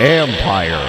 Empire. 0.00 0.84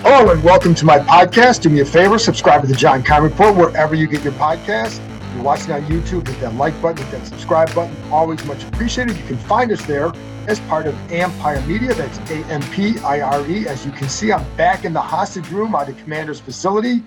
Hello 0.00 0.30
and 0.30 0.44
welcome 0.44 0.76
to 0.76 0.84
my 0.84 1.00
podcast. 1.00 1.62
Do 1.62 1.70
me 1.70 1.80
a 1.80 1.84
favor, 1.84 2.20
subscribe 2.20 2.60
to 2.60 2.68
the 2.68 2.76
John 2.76 3.02
Keim 3.02 3.24
Report 3.24 3.56
wherever 3.56 3.96
you 3.96 4.06
get 4.06 4.22
your 4.22 4.32
podcast. 4.34 5.00
If 5.00 5.34
you're 5.34 5.42
watching 5.42 5.72
on 5.72 5.82
YouTube, 5.86 6.28
hit 6.28 6.38
that 6.38 6.54
like 6.54 6.80
button, 6.80 7.04
hit 7.04 7.18
that 7.18 7.26
subscribe 7.26 7.74
button. 7.74 7.96
Always 8.12 8.44
much 8.44 8.62
appreciated. 8.62 9.16
You 9.16 9.24
can 9.24 9.38
find 9.38 9.72
us 9.72 9.84
there 9.86 10.12
as 10.46 10.60
part 10.60 10.86
of 10.86 10.94
Ampire 11.10 11.60
Media. 11.62 11.94
That's 11.94 12.18
A 12.30 12.44
M 12.46 12.62
P 12.70 12.96
I 13.00 13.22
R 13.22 13.44
E. 13.48 13.66
As 13.66 13.84
you 13.84 13.90
can 13.90 14.08
see, 14.08 14.30
I'm 14.30 14.44
back 14.56 14.84
in 14.84 14.92
the 14.92 15.00
hostage 15.00 15.48
room 15.48 15.74
at 15.74 15.88
the 15.88 15.94
commander's 15.94 16.38
facility 16.38 17.02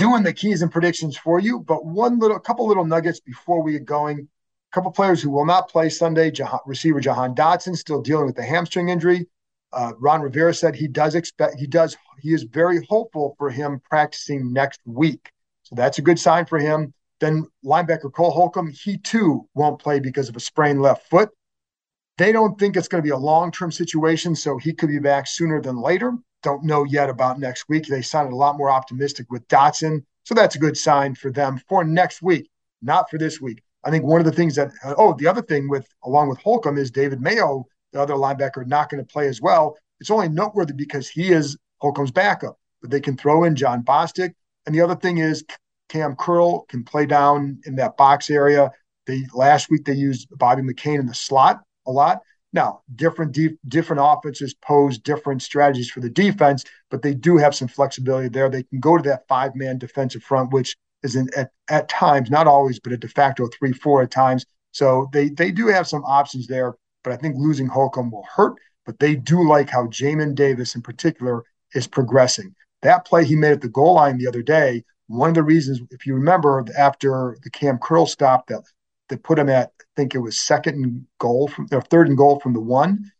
doing 0.00 0.22
the 0.22 0.32
keys 0.32 0.62
and 0.62 0.72
predictions 0.72 1.18
for 1.18 1.38
you. 1.38 1.60
But 1.60 1.84
one 1.84 2.18
little, 2.18 2.40
couple 2.40 2.66
little 2.66 2.86
nuggets 2.86 3.20
before 3.20 3.62
we 3.62 3.72
get 3.72 3.84
going. 3.84 4.20
A 4.20 4.74
couple 4.74 4.90
players 4.90 5.20
who 5.20 5.30
will 5.30 5.44
not 5.44 5.68
play 5.68 5.90
Sunday. 5.90 6.32
Receiver 6.66 7.00
Jahan 7.00 7.34
Dotson 7.34 7.76
still 7.76 8.00
dealing 8.00 8.24
with 8.24 8.36
the 8.36 8.42
hamstring 8.42 8.88
injury. 8.88 9.28
Uh, 9.72 9.92
Ron 9.98 10.22
Rivera 10.22 10.54
said 10.54 10.74
he 10.74 10.88
does 10.88 11.14
expect 11.14 11.60
he 11.60 11.66
does 11.66 11.96
he 12.18 12.32
is 12.32 12.42
very 12.42 12.84
hopeful 12.86 13.36
for 13.38 13.50
him 13.50 13.80
practicing 13.88 14.52
next 14.52 14.80
week. 14.84 15.30
So 15.62 15.74
that's 15.76 15.98
a 15.98 16.02
good 16.02 16.18
sign 16.18 16.46
for 16.46 16.58
him. 16.58 16.92
Then 17.20 17.46
linebacker 17.64 18.12
Cole 18.12 18.30
Holcomb, 18.30 18.72
he 18.72 18.96
too 18.96 19.46
won't 19.54 19.80
play 19.80 20.00
because 20.00 20.28
of 20.28 20.36
a 20.36 20.40
sprained 20.40 20.80
left 20.80 21.08
foot. 21.08 21.28
They 22.16 22.32
don't 22.32 22.58
think 22.58 22.76
it's 22.76 22.88
going 22.88 23.02
to 23.02 23.06
be 23.06 23.12
a 23.12 23.18
long 23.18 23.52
term 23.52 23.70
situation, 23.70 24.34
so 24.34 24.56
he 24.56 24.72
could 24.72 24.88
be 24.88 24.98
back 24.98 25.26
sooner 25.26 25.60
than 25.60 25.80
later. 25.80 26.14
Don't 26.42 26.64
know 26.64 26.84
yet 26.84 27.10
about 27.10 27.38
next 27.38 27.68
week. 27.68 27.86
They 27.86 28.02
sounded 28.02 28.32
a 28.32 28.36
lot 28.36 28.56
more 28.56 28.70
optimistic 28.70 29.30
with 29.30 29.46
Dotson. 29.48 30.04
So 30.24 30.34
that's 30.34 30.56
a 30.56 30.60
good 30.60 30.76
sign 30.76 31.14
for 31.14 31.30
them 31.30 31.60
for 31.68 31.84
next 31.84 32.22
week, 32.22 32.48
not 32.82 33.10
for 33.10 33.18
this 33.18 33.40
week. 33.40 33.62
I 33.84 33.90
think 33.90 34.04
one 34.04 34.20
of 34.20 34.26
the 34.26 34.32
things 34.32 34.54
that, 34.56 34.70
oh, 34.84 35.14
the 35.18 35.26
other 35.26 35.42
thing 35.42 35.68
with, 35.68 35.88
along 36.04 36.28
with 36.28 36.38
Holcomb, 36.38 36.78
is 36.78 36.90
David 36.90 37.20
Mayo, 37.20 37.66
the 37.92 38.00
other 38.00 38.14
linebacker, 38.14 38.66
not 38.66 38.90
going 38.90 39.04
to 39.04 39.12
play 39.12 39.26
as 39.26 39.40
well. 39.40 39.76
It's 40.00 40.10
only 40.10 40.28
noteworthy 40.28 40.74
because 40.74 41.08
he 41.08 41.32
is 41.32 41.56
Holcomb's 41.78 42.10
backup, 42.10 42.58
but 42.80 42.90
they 42.90 43.00
can 43.00 43.16
throw 43.16 43.44
in 43.44 43.56
Jon 43.56 43.82
Bostic. 43.82 44.32
And 44.66 44.74
the 44.74 44.82
other 44.82 44.96
thing 44.96 45.18
is 45.18 45.44
Kam 45.88 46.14
Curl 46.16 46.60
can 46.68 46.84
play 46.84 47.06
down 47.06 47.60
in 47.66 47.74
that 47.76 47.96
box 47.96 48.30
area. 48.30 48.70
They 49.06 49.24
last 49.34 49.70
week 49.70 49.84
they 49.84 49.94
used 49.94 50.28
Bobby 50.30 50.62
McCain 50.62 51.00
in 51.00 51.06
the 51.06 51.14
slot 51.14 51.60
a 51.86 51.90
lot. 51.90 52.20
Now, 52.52 52.82
different 52.96 53.32
de- 53.32 53.58
different 53.68 54.02
offenses 54.02 54.54
pose 54.54 54.98
different 54.98 55.42
strategies 55.42 55.90
for 55.90 56.00
the 56.00 56.10
defense, 56.10 56.64
but 56.90 57.02
they 57.02 57.14
do 57.14 57.36
have 57.36 57.54
some 57.54 57.68
flexibility 57.68 58.28
there. 58.28 58.48
They 58.48 58.64
can 58.64 58.80
go 58.80 58.96
to 58.96 59.02
that 59.04 59.28
five 59.28 59.54
man 59.54 59.78
defensive 59.78 60.22
front, 60.22 60.52
which 60.52 60.76
is 61.02 61.16
in, 61.16 61.28
at, 61.36 61.50
at 61.68 61.88
times, 61.88 62.30
not 62.30 62.46
always, 62.46 62.80
but 62.80 62.92
a 62.92 62.96
de 62.96 63.08
facto 63.08 63.48
three 63.58 63.72
four 63.72 64.02
at 64.02 64.10
times. 64.10 64.44
So 64.72 65.08
they 65.12 65.28
they 65.28 65.50
do 65.50 65.68
have 65.68 65.86
some 65.86 66.04
options 66.04 66.46
there, 66.46 66.74
but 67.04 67.12
I 67.12 67.16
think 67.16 67.36
losing 67.38 67.68
Holcomb 67.68 68.10
will 68.10 68.26
hurt. 68.34 68.54
But 68.86 68.98
they 68.98 69.14
do 69.14 69.46
like 69.46 69.70
how 69.70 69.86
Jamin 69.86 70.34
Davis, 70.34 70.74
in 70.74 70.82
particular, 70.82 71.44
is 71.74 71.86
progressing. 71.86 72.54
That 72.82 73.04
play 73.04 73.24
he 73.24 73.36
made 73.36 73.52
at 73.52 73.60
the 73.60 73.68
goal 73.68 73.94
line 73.94 74.18
the 74.18 74.26
other 74.26 74.42
day, 74.42 74.82
one 75.06 75.28
of 75.28 75.34
the 75.34 75.42
reasons, 75.42 75.80
if 75.90 76.06
you 76.06 76.14
remember, 76.14 76.64
after 76.78 77.36
the 77.42 77.50
Kam 77.50 77.78
Curl 77.78 78.06
stop 78.06 78.46
that 78.46 78.62
that 79.10 79.22
put 79.22 79.38
him 79.38 79.48
at, 79.48 79.72
I 79.80 79.84
think 79.96 80.14
it 80.14 80.18
was 80.18 80.40
second 80.40 80.82
and 80.82 81.06
goal 81.18 81.48
from 81.48 81.68
or 81.70 81.82
third 81.82 82.08
and 82.08 82.16
goal 82.16 82.40
from 82.40 82.54
the 82.54 82.60
one. 82.60 83.10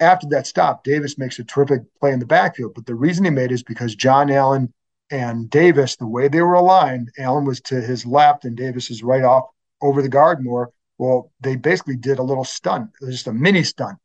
After 0.00 0.26
that 0.30 0.46
stop, 0.46 0.82
Davis 0.82 1.18
makes 1.18 1.38
a 1.38 1.44
terrific 1.44 1.82
play 2.00 2.12
in 2.12 2.18
the 2.18 2.26
backfield. 2.26 2.74
But 2.74 2.86
the 2.86 2.94
reason 2.94 3.24
he 3.24 3.30
made 3.30 3.52
is 3.52 3.62
because 3.62 3.94
Jon 3.94 4.30
Allen 4.30 4.72
and 5.10 5.50
Davis, 5.50 5.96
the 5.96 6.06
way 6.06 6.28
they 6.28 6.40
were 6.40 6.54
aligned, 6.54 7.10
Allen 7.18 7.44
was 7.44 7.60
to 7.62 7.80
his 7.80 8.06
left 8.06 8.44
and 8.44 8.56
Davis 8.56 8.90
is 8.90 9.02
right 9.02 9.22
off 9.22 9.44
over 9.82 10.00
the 10.00 10.08
guard 10.08 10.42
more. 10.42 10.72
Well, 10.98 11.30
they 11.40 11.56
basically 11.56 11.96
did 11.96 12.18
a 12.18 12.22
little 12.22 12.44
stunt, 12.44 12.90
just 13.02 13.26
a 13.26 13.32
mini 13.32 13.62
stunt. 13.62 13.98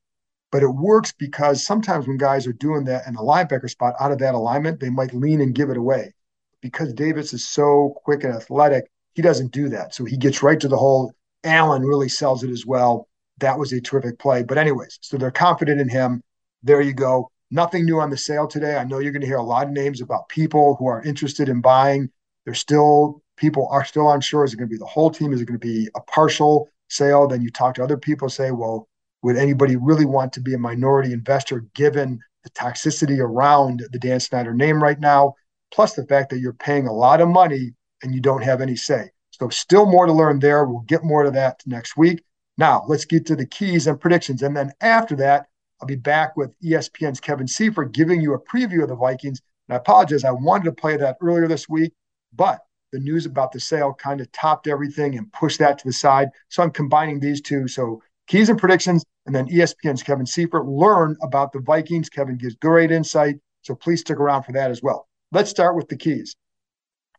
But 0.51 0.63
it 0.63 0.69
works 0.69 1.11
because 1.11 1.65
sometimes 1.65 2.07
when 2.07 2.17
guys 2.17 2.47
are 2.47 2.53
doing 2.53 2.85
that 2.85 3.07
in 3.07 3.13
the 3.13 3.19
linebacker 3.19 3.69
spot 3.69 3.95
out 3.99 4.11
of 4.11 4.19
that 4.19 4.35
alignment, 4.35 4.79
they 4.79 4.89
might 4.89 5.13
lean 5.13 5.41
and 5.41 5.53
give 5.53 5.69
it 5.69 5.77
away. 5.77 6.13
Because 6.61 6.93
Davis 6.93 7.33
is 7.33 7.47
so 7.47 7.93
quick 8.05 8.23
and 8.23 8.33
athletic, 8.33 8.85
he 9.13 9.21
doesn't 9.21 9.51
do 9.51 9.69
that. 9.69 9.93
So 9.93 10.05
he 10.05 10.17
gets 10.17 10.43
right 10.43 10.59
to 10.59 10.67
the 10.67 10.77
hole. 10.77 11.13
Allen 11.45 11.83
really 11.83 12.09
sells 12.09 12.43
it 12.43 12.49
as 12.49 12.65
well. 12.65 13.07
That 13.39 13.57
was 13.57 13.71
a 13.71 13.81
terrific 13.81 14.19
play. 14.19 14.43
But, 14.43 14.57
anyways, 14.57 14.97
so 15.01 15.17
they're 15.17 15.31
confident 15.31 15.79
in 15.79 15.89
him. 15.89 16.21
There 16.63 16.81
you 16.81 16.93
go. 16.93 17.29
Nothing 17.51 17.85
new 17.85 17.99
on 17.99 18.09
the 18.09 18.17
sale 18.17 18.47
today. 18.47 18.75
I 18.75 18.83
know 18.83 18.99
you're 18.99 19.11
going 19.11 19.21
to 19.21 19.27
hear 19.27 19.37
a 19.37 19.43
lot 19.43 19.67
of 19.67 19.71
names 19.73 20.01
about 20.01 20.29
people 20.29 20.75
who 20.75 20.87
are 20.87 21.03
interested 21.03 21.47
in 21.47 21.61
buying. 21.61 22.09
There's 22.45 22.59
still 22.59 23.21
people 23.37 23.67
are 23.69 23.85
still 23.85 24.11
unsure. 24.11 24.45
Is 24.45 24.53
it 24.53 24.57
going 24.57 24.69
to 24.69 24.73
be 24.73 24.79
the 24.79 24.85
whole 24.85 25.11
team? 25.11 25.33
Is 25.33 25.41
it 25.41 25.45
going 25.45 25.59
to 25.59 25.67
be 25.67 25.89
a 25.95 26.01
partial 26.01 26.69
sale? 26.89 27.27
Then 27.27 27.41
you 27.41 27.51
talk 27.51 27.75
to 27.75 27.83
other 27.83 27.97
people, 27.97 28.29
say, 28.29 28.51
well, 28.51 28.87
would 29.21 29.37
anybody 29.37 29.75
really 29.75 30.05
want 30.05 30.33
to 30.33 30.41
be 30.41 30.53
a 30.53 30.59
minority 30.59 31.11
investor 31.11 31.65
given 31.73 32.19
the 32.43 32.49
toxicity 32.51 33.19
around 33.19 33.83
the 33.91 33.99
Dan 33.99 34.19
Snyder 34.19 34.53
name 34.53 34.81
right 34.81 34.99
now, 34.99 35.33
plus 35.73 35.93
the 35.93 36.05
fact 36.05 36.29
that 36.29 36.39
you're 36.39 36.53
paying 36.53 36.87
a 36.87 36.93
lot 36.93 37.21
of 37.21 37.27
money 37.27 37.73
and 38.03 38.13
you 38.13 38.21
don't 38.21 38.43
have 38.43 38.61
any 38.61 38.75
say? 38.75 39.09
So, 39.39 39.49
still 39.49 39.85
more 39.85 40.05
to 40.05 40.13
learn 40.13 40.39
there. 40.39 40.65
We'll 40.65 40.81
get 40.81 41.03
more 41.03 41.23
to 41.23 41.31
that 41.31 41.61
next 41.65 41.97
week. 41.97 42.23
Now, 42.57 42.85
let's 42.87 43.05
get 43.05 43.25
to 43.27 43.35
the 43.35 43.45
keys 43.45 43.87
and 43.87 43.99
predictions. 43.99 44.41
And 44.41 44.55
then 44.55 44.71
after 44.81 45.15
that, 45.17 45.47
I'll 45.81 45.87
be 45.87 45.95
back 45.95 46.37
with 46.37 46.55
ESPN's 46.61 47.19
Kevin 47.19 47.47
Seifert 47.47 47.91
giving 47.91 48.21
you 48.21 48.33
a 48.33 48.39
preview 48.39 48.83
of 48.83 48.89
the 48.89 48.95
Vikings. 48.95 49.41
And 49.67 49.73
I 49.73 49.77
apologize, 49.77 50.23
I 50.23 50.31
wanted 50.31 50.65
to 50.65 50.71
play 50.71 50.95
that 50.97 51.17
earlier 51.21 51.47
this 51.47 51.67
week, 51.67 51.91
but 52.33 52.59
the 52.91 52.99
news 52.99 53.25
about 53.25 53.51
the 53.51 53.59
sale 53.59 53.93
kind 53.93 54.21
of 54.21 54.31
topped 54.31 54.67
everything 54.67 55.17
and 55.17 55.31
pushed 55.33 55.59
that 55.59 55.77
to 55.79 55.87
the 55.87 55.93
side. 55.93 56.29
So 56.49 56.63
I'm 56.63 56.71
combining 56.71 57.19
these 57.19 57.41
two. 57.41 57.67
So 57.67 58.01
keys 58.27 58.47
and 58.47 58.57
predictions 58.57 59.03
and 59.25 59.35
then 59.35 59.47
ESPN's 59.47 60.03
Kevin 60.03 60.25
Seifert 60.25 60.65
learn 60.65 61.17
about 61.21 61.51
the 61.51 61.59
Vikings. 61.59 62.09
Kevin 62.09 62.37
gives 62.37 62.55
great 62.55 62.91
insight. 62.91 63.35
So 63.63 63.75
please 63.75 64.01
stick 64.01 64.17
around 64.17 64.43
for 64.43 64.53
that 64.53 64.71
as 64.71 64.81
well. 64.81 65.07
Let's 65.31 65.49
start 65.49 65.75
with 65.75 65.89
the 65.89 65.97
keys. 65.97 66.35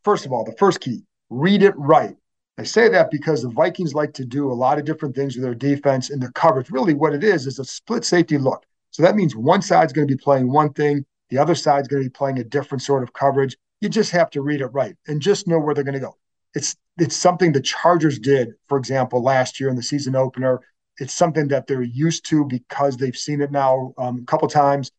First 0.05 0.25
of 0.25 0.33
all, 0.33 0.45
the 0.45 0.57
first 0.57 0.81
key 0.81 1.03
read 1.31 1.63
it 1.63 1.75
right. 1.77 2.17
I 2.59 2.63
say 2.63 2.89
that 2.89 3.11
because 3.11 3.43
the 3.43 3.51
Vikings 3.51 3.95
like 3.95 4.15
to 4.15 4.25
do 4.25 4.51
a 4.51 4.55
lot 4.55 4.79
of 4.79 4.85
different 4.85 5.15
things 5.15 5.37
with 5.37 5.45
their 5.45 5.55
defense 5.55 6.11
and 6.11 6.23
their 6.23 6.31
coverage. 6.33 6.71
Really, 6.71 6.95
what 6.95 7.13
it 7.13 7.23
is 7.23 7.47
is 7.47 7.59
a 7.59 7.65
split 7.65 8.05
safety 8.05 8.39
look. 8.39 8.65
So 8.91 9.03
that 9.03 9.17
means 9.17 9.37
one 9.37 9.61
side's 9.61 9.93
going 9.93 10.09
to 10.09 10.15
be 10.15 10.23
playing 10.23 10.51
one 10.51 10.73
thing, 10.73 11.05
the 11.29 11.39
other 11.39 11.55
side's 11.55 11.89
going 11.89 12.03
to 12.03 12.09
be 12.09 12.13
playing 12.13 12.39
a 12.39 12.45
different 12.45 12.83
sort 12.83 13.03
of 13.03 13.13
coverage. 13.13 13.57
You 13.81 13.89
just 13.89 14.11
have 14.13 14.31
to 14.31 14.41
read 14.41 14.63
it 14.63 14.69
right 14.69 14.97
and 15.07 15.21
just 15.21 15.47
know 15.47 15.59
where 15.59 15.75
they're 15.75 15.85
going 15.85 15.95
to 15.95 16.01
go. 16.01 16.17
It's 16.55 16.77
it's 16.97 17.17
something 17.17 17.53
the 17.53 17.61
Chargers 17.61 18.19
did, 18.19 18.55
for 18.69 18.79
example, 18.79 19.23
last 19.23 19.61
year 19.61 19.69
in 19.69 19.77
the 19.77 19.83
season 19.83 20.17
opener 20.17 20.63
it's 20.99 21.15
something 21.15 21.49
that 21.49 21.67
they're 21.67 21.83
used 21.83 22.25
to 22.27 22.45
because 22.45 22.97
they've 22.97 23.17
seen 23.17 23.41
it 23.41 23.51
now 23.51 23.93
um, 23.99 24.21
a 24.23 24.25
couple 24.25 24.49
times. 24.49 24.91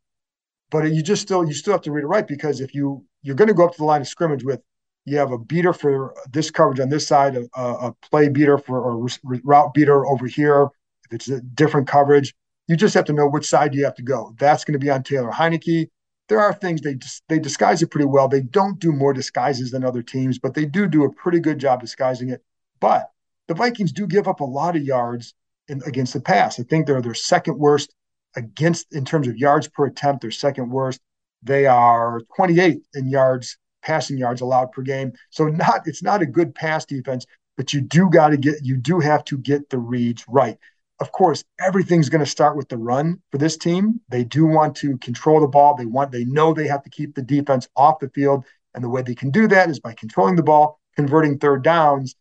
But 0.69 0.91
you 0.91 1.01
just 1.01 1.21
still 1.21 1.45
you 1.45 1.53
still 1.53 1.73
have 1.73 1.81
to 1.83 1.91
read 1.91 2.03
it 2.03 2.07
right 2.07 2.27
because 2.27 2.59
if 2.59 2.75
you 2.75 3.05
you're 3.21 3.35
going 3.35 3.47
to 3.47 3.53
go 3.53 3.65
up 3.65 3.71
to 3.71 3.77
the 3.77 3.85
line 3.85 4.01
of 4.01 4.07
scrimmage 4.07 4.43
with 4.43 4.61
you 5.07 5.17
have 5.17 5.31
a 5.31 5.37
beater 5.37 5.71
for 5.71 6.13
this 6.29 6.51
coverage 6.51 6.81
on 6.81 6.89
this 6.89 7.07
side, 7.07 7.37
a, 7.37 7.47
a 7.55 7.95
play 8.11 8.27
beater 8.27 8.57
for 8.57 8.81
or 8.81 9.07
route 9.23 9.73
beater 9.73 10.05
over 10.05 10.27
here. 10.27 10.69
If 11.05 11.13
it's 11.13 11.29
a 11.29 11.39
different 11.39 11.87
coverage, 11.87 12.35
you 12.67 12.75
just 12.75 12.93
have 12.93 13.05
to 13.05 13.13
know 13.13 13.25
which 13.25 13.47
side 13.47 13.73
you 13.73 13.85
have 13.85 13.95
to 13.95 14.03
go. 14.03 14.35
That's 14.37 14.65
going 14.65 14.73
to 14.73 14.79
be 14.79 14.89
on 14.89 15.03
Taylor 15.03 15.31
Heinicke. 15.31 15.87
There 16.27 16.41
are 16.41 16.53
things 16.53 16.81
they 16.81 16.97
they 17.29 17.39
disguise 17.39 17.81
it 17.81 17.89
pretty 17.89 18.05
well. 18.05 18.27
They 18.27 18.41
don't 18.41 18.79
do 18.79 18.91
more 18.91 19.13
disguises 19.13 19.71
than 19.71 19.85
other 19.85 20.03
teams, 20.03 20.39
but 20.39 20.53
they 20.53 20.65
do 20.65 20.87
do 20.87 21.05
a 21.05 21.13
pretty 21.13 21.39
good 21.39 21.57
job 21.57 21.79
disguising 21.79 22.29
it. 22.29 22.43
But 22.81 23.09
the 23.47 23.53
Vikings 23.53 23.93
do 23.93 24.07
give 24.07 24.27
up 24.27 24.41
a 24.41 24.45
lot 24.45 24.75
of 24.75 24.83
yards 24.83 25.33
in, 25.69 25.81
against 25.85 26.13
the 26.13 26.19
pass. 26.19 26.59
I 26.59 26.63
think 26.63 26.85
they're 26.85 27.01
their 27.01 27.13
second 27.13 27.57
worst 27.57 27.93
against 28.35 28.93
in 28.93 29.05
terms 29.05 29.29
of 29.29 29.37
yards 29.37 29.69
per 29.69 29.85
attempt. 29.85 30.21
They're 30.21 30.31
second 30.31 30.69
worst. 30.69 30.99
They 31.43 31.65
are 31.65 32.19
28 32.35 32.81
in 32.93 33.07
yards, 33.07 33.57
passing 33.87 34.17
yards 34.17 34.41
allowed 34.41 34.71
per 34.71 34.81
game. 34.81 35.13
So 35.29 35.45
not 35.45 35.81
it's 35.85 36.03
not 36.03 36.21
a 36.21 36.25
good 36.25 36.53
pass 36.53 36.85
defense, 36.85 37.25
but 37.55 37.73
you 37.73 37.81
do 37.81 38.09
got 38.09 38.29
to 38.29 38.37
get 38.37 38.55
you 38.63 38.75
do 38.75 38.99
have 38.99 39.23
to 39.25 39.37
get 39.37 39.69
the 39.69 39.79
reads 39.79 40.25
right. 40.27 40.57
Of 40.99 41.11
course, 41.11 41.43
everything's 41.59 42.09
going 42.09 42.23
to 42.23 42.29
start 42.29 42.57
with 42.57 42.69
the 42.69 42.77
run 42.77 43.21
for 43.31 43.37
this 43.37 43.55
team. 43.55 44.01
They 44.09 44.23
do 44.23 44.45
want 44.45 44.75
to 44.77 44.97
control 44.97 45.39
the 45.39 45.47
ball. 45.47 45.75
They 45.75 45.85
want 45.85 46.11
they 46.11 46.25
know 46.25 46.53
they 46.53 46.67
have 46.67 46.83
to 46.83 46.89
keep 46.89 47.15
the 47.15 47.21
defense 47.21 47.67
off 47.75 47.99
the 47.99 48.09
field, 48.09 48.45
and 48.73 48.83
the 48.83 48.89
way 48.89 49.01
they 49.01 49.15
can 49.15 49.31
do 49.31 49.47
that 49.47 49.69
is 49.69 49.79
by 49.79 49.93
controlling 49.93 50.35
the 50.35 50.43
ball, 50.43 50.79
converting 50.95 51.37
third 51.37 51.63
downs, 51.63 52.15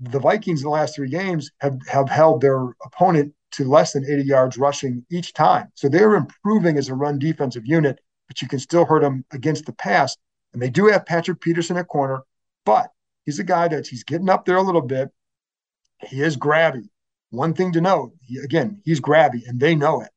the 0.00 0.18
Vikings 0.18 0.60
in 0.60 0.64
the 0.64 0.70
last 0.70 0.96
three 0.96 1.10
games 1.10 1.50
have, 1.60 1.78
have 1.86 2.08
held 2.08 2.40
their 2.40 2.74
opponent 2.84 3.34
to 3.52 3.64
less 3.64 3.92
than 3.92 4.04
80 4.04 4.22
yards 4.22 4.58
rushing 4.58 5.04
each 5.10 5.32
time. 5.34 5.70
So 5.74 5.88
they're 5.88 6.14
improving 6.14 6.78
as 6.78 6.88
a 6.88 6.94
run 6.94 7.18
defensive 7.18 7.66
unit, 7.66 7.98
but 8.28 8.40
you 8.40 8.48
can 8.48 8.58
still 8.58 8.84
hurt 8.84 9.02
them 9.02 9.24
against 9.32 9.66
the 9.66 9.72
pass. 9.72 10.16
And 10.52 10.60
they 10.60 10.70
do 10.70 10.86
have 10.86 11.06
Patrick 11.06 11.40
Peterson 11.40 11.76
at 11.76 11.88
corner, 11.88 12.22
but 12.64 12.90
he's 13.24 13.38
a 13.38 13.44
guy 13.44 13.68
that 13.68 13.86
he's 13.86 14.04
getting 14.04 14.28
up 14.28 14.44
there 14.44 14.56
a 14.56 14.62
little 14.62 14.82
bit. 14.82 15.10
He 16.08 16.22
is 16.22 16.36
grabby. 16.36 16.88
One 17.30 17.54
thing 17.54 17.72
to 17.72 17.80
note, 17.80 18.12
he, 18.22 18.38
again, 18.38 18.80
he's 18.84 19.00
grabby, 19.00 19.46
and 19.46 19.60
they 19.60 19.74
know 19.74 20.00
it. 20.00 20.10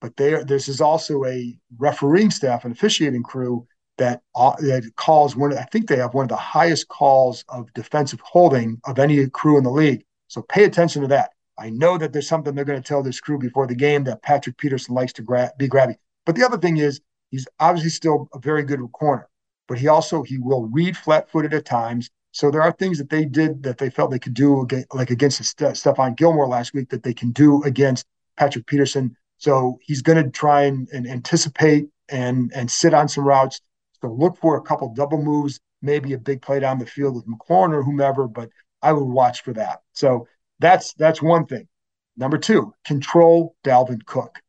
But 0.00 0.16
they, 0.16 0.42
this 0.44 0.68
is 0.68 0.80
also 0.80 1.24
a 1.24 1.58
refereeing 1.78 2.30
staff 2.30 2.64
and 2.64 2.74
officiating 2.74 3.22
crew 3.22 3.66
that 3.98 4.22
uh, 4.34 4.54
that 4.58 4.90
calls 4.96 5.36
one. 5.36 5.56
I 5.56 5.62
think 5.64 5.88
they 5.88 5.96
have 5.96 6.14
one 6.14 6.24
of 6.24 6.28
the 6.28 6.36
highest 6.36 6.88
calls 6.88 7.44
of 7.48 7.72
defensive 7.74 8.20
holding 8.20 8.80
of 8.84 8.98
any 8.98 9.28
crew 9.28 9.58
in 9.58 9.64
the 9.64 9.70
league. 9.70 10.04
So 10.28 10.42
pay 10.42 10.64
attention 10.64 11.02
to 11.02 11.08
that. 11.08 11.30
I 11.58 11.70
know 11.70 11.98
that 11.98 12.12
there's 12.12 12.26
something 12.26 12.54
they're 12.54 12.64
going 12.64 12.82
to 12.82 12.88
tell 12.88 13.02
this 13.02 13.20
crew 13.20 13.38
before 13.38 13.66
the 13.66 13.74
game 13.74 14.04
that 14.04 14.22
Patrick 14.22 14.56
Peterson 14.56 14.94
likes 14.94 15.12
to 15.14 15.22
gra- 15.22 15.52
be 15.58 15.68
grabby. 15.68 15.96
But 16.24 16.36
the 16.36 16.44
other 16.44 16.58
thing 16.58 16.78
is 16.78 17.00
he's 17.30 17.46
obviously 17.60 17.90
still 17.90 18.28
a 18.34 18.38
very 18.38 18.62
good 18.62 18.80
corner, 18.92 19.28
but 19.68 19.78
he 19.78 19.88
also 19.88 20.22
he 20.22 20.38
will 20.38 20.66
read 20.66 20.96
flat-footed 20.96 21.54
at 21.54 21.64
times. 21.64 22.10
So 22.32 22.50
there 22.50 22.62
are 22.62 22.72
things 22.72 22.98
that 22.98 23.10
they 23.10 23.24
did 23.24 23.62
that 23.62 23.78
they 23.78 23.90
felt 23.90 24.10
they 24.10 24.18
could 24.18 24.34
do 24.34 24.66
like 24.92 25.10
against 25.10 25.44
St- 25.44 25.74
Stephon 25.74 26.16
Gilmore 26.16 26.48
last 26.48 26.72
week 26.72 26.88
that 26.90 27.02
they 27.02 27.14
can 27.14 27.30
do 27.30 27.62
against 27.64 28.06
Patrick 28.36 28.66
Peterson. 28.66 29.16
So 29.38 29.78
he's 29.82 30.02
going 30.02 30.22
to 30.22 30.30
try 30.30 30.62
and, 30.62 30.88
and 30.92 31.06
anticipate 31.06 31.88
and 32.08 32.50
and 32.54 32.70
sit 32.70 32.94
on 32.94 33.08
some 33.08 33.24
routes 33.24 33.60
so 34.02 34.12
look 34.12 34.36
for 34.36 34.56
a 34.56 34.62
couple 34.62 34.92
double 34.92 35.22
moves, 35.22 35.60
maybe 35.80 36.12
a 36.12 36.18
big 36.18 36.42
play 36.42 36.58
down 36.58 36.78
the 36.78 36.86
field 36.86 37.14
with 37.14 37.26
McLaurin 37.26 37.72
or 37.72 37.82
whomever, 37.84 38.26
but 38.26 38.50
I 38.82 38.92
would 38.92 39.04
watch 39.04 39.42
for 39.42 39.52
that. 39.54 39.82
So 39.92 40.26
that's 40.58 40.92
that's 40.94 41.22
one 41.22 41.46
thing. 41.46 41.68
Number 42.16 42.36
two, 42.36 42.74
control 42.84 43.54
Dalvin 43.64 44.04
Cook. 44.04 44.40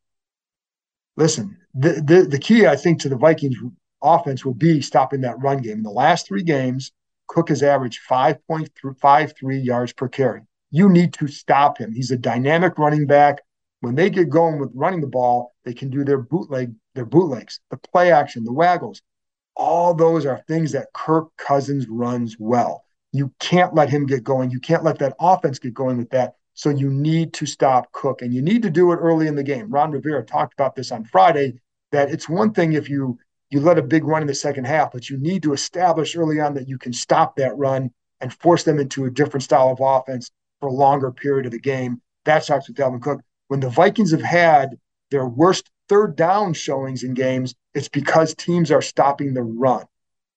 Listen, 1.15 1.57
the, 1.75 2.01
the, 2.05 2.27
the 2.27 2.39
key, 2.39 2.65
I 2.65 2.75
think, 2.75 2.99
to 3.01 3.09
the 3.09 3.15
Vikings 3.15 3.57
offense 4.03 4.45
will 4.45 4.53
be 4.53 4.81
stopping 4.81 5.21
that 5.21 5.41
run 5.41 5.61
game. 5.61 5.77
In 5.77 5.83
the 5.83 5.89
last 5.89 6.27
three 6.27 6.43
games, 6.43 6.91
Cook 7.27 7.49
has 7.49 7.63
averaged 7.63 8.01
5.53 8.09 9.65
yards 9.65 9.93
per 9.93 10.07
carry. 10.07 10.41
You 10.71 10.89
need 10.89 11.13
to 11.13 11.27
stop 11.27 11.77
him. 11.77 11.93
He's 11.93 12.11
a 12.11 12.17
dynamic 12.17 12.77
running 12.77 13.07
back. 13.07 13.39
When 13.79 13.95
they 13.95 14.09
get 14.09 14.29
going 14.29 14.59
with 14.59 14.71
running 14.73 15.01
the 15.01 15.07
ball, 15.07 15.53
they 15.65 15.73
can 15.73 15.89
do 15.89 16.03
their 16.03 16.17
bootleg, 16.17 16.73
their 16.95 17.05
bootlegs, 17.05 17.59
the 17.69 17.77
play 17.77 18.11
action, 18.11 18.43
the 18.43 18.53
waggles. 18.53 19.01
All 19.55 19.93
those 19.93 20.25
are 20.25 20.43
things 20.47 20.71
that 20.71 20.87
Kirk 20.93 21.27
Cousins 21.37 21.87
runs 21.87 22.37
well. 22.39 22.85
You 23.11 23.31
can't 23.39 23.75
let 23.75 23.89
him 23.89 24.05
get 24.05 24.23
going. 24.23 24.49
You 24.49 24.59
can't 24.59 24.83
let 24.83 24.99
that 24.99 25.15
offense 25.19 25.59
get 25.59 25.73
going 25.73 25.97
with 25.97 26.09
that. 26.09 26.35
So 26.55 26.69
you 26.69 26.89
need 26.89 27.33
to 27.33 27.45
stop 27.45 27.91
Cook, 27.91 28.21
and 28.21 28.33
you 28.33 28.41
need 28.41 28.61
to 28.63 28.69
do 28.69 28.91
it 28.91 28.97
early 28.97 29.27
in 29.27 29.35
the 29.35 29.43
game. 29.43 29.69
Ron 29.69 29.91
Rivera 29.91 30.23
talked 30.23 30.53
about 30.53 30.75
this 30.75 30.91
on 30.91 31.03
Friday. 31.05 31.59
That 31.91 32.09
it's 32.09 32.29
one 32.29 32.53
thing 32.53 32.73
if 32.73 32.89
you 32.89 33.19
you 33.53 33.59
let 33.59 33.77
a 33.77 33.83
big 33.83 34.03
run 34.03 34.23
in 34.23 34.27
the 34.27 34.33
second 34.33 34.65
half, 34.65 34.91
but 34.91 35.09
you 35.11 35.17
need 35.17 35.43
to 35.43 35.53
establish 35.53 36.15
early 36.15 36.39
on 36.39 36.55
that 36.55 36.67
you 36.67 36.79
can 36.79 36.91
stop 36.91 37.35
that 37.35 37.55
run 37.55 37.91
and 38.19 38.33
force 38.33 38.63
them 38.63 38.79
into 38.79 39.05
a 39.05 39.11
different 39.11 39.43
style 39.43 39.69
of 39.69 39.79
offense 39.79 40.31
for 40.59 40.69
a 40.69 40.73
longer 40.73 41.11
period 41.11 41.45
of 41.45 41.51
the 41.51 41.59
game. 41.59 42.01
That 42.25 42.43
starts 42.43 42.67
with 42.67 42.77
Dalvin 42.77 43.01
Cook. 43.01 43.21
When 43.49 43.59
the 43.59 43.69
Vikings 43.69 44.11
have 44.11 44.23
had 44.23 44.77
their 45.11 45.27
worst 45.27 45.69
third 45.87 46.15
down 46.15 46.53
showings 46.53 47.03
in 47.03 47.13
games, 47.13 47.53
it's 47.75 47.89
because 47.89 48.33
teams 48.33 48.71
are 48.71 48.81
stopping 48.81 49.33
the 49.35 49.43
run. 49.43 49.85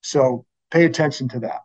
So 0.01 0.45
pay 0.69 0.85
attention 0.85 1.27
to 1.29 1.39
that. 1.39 1.61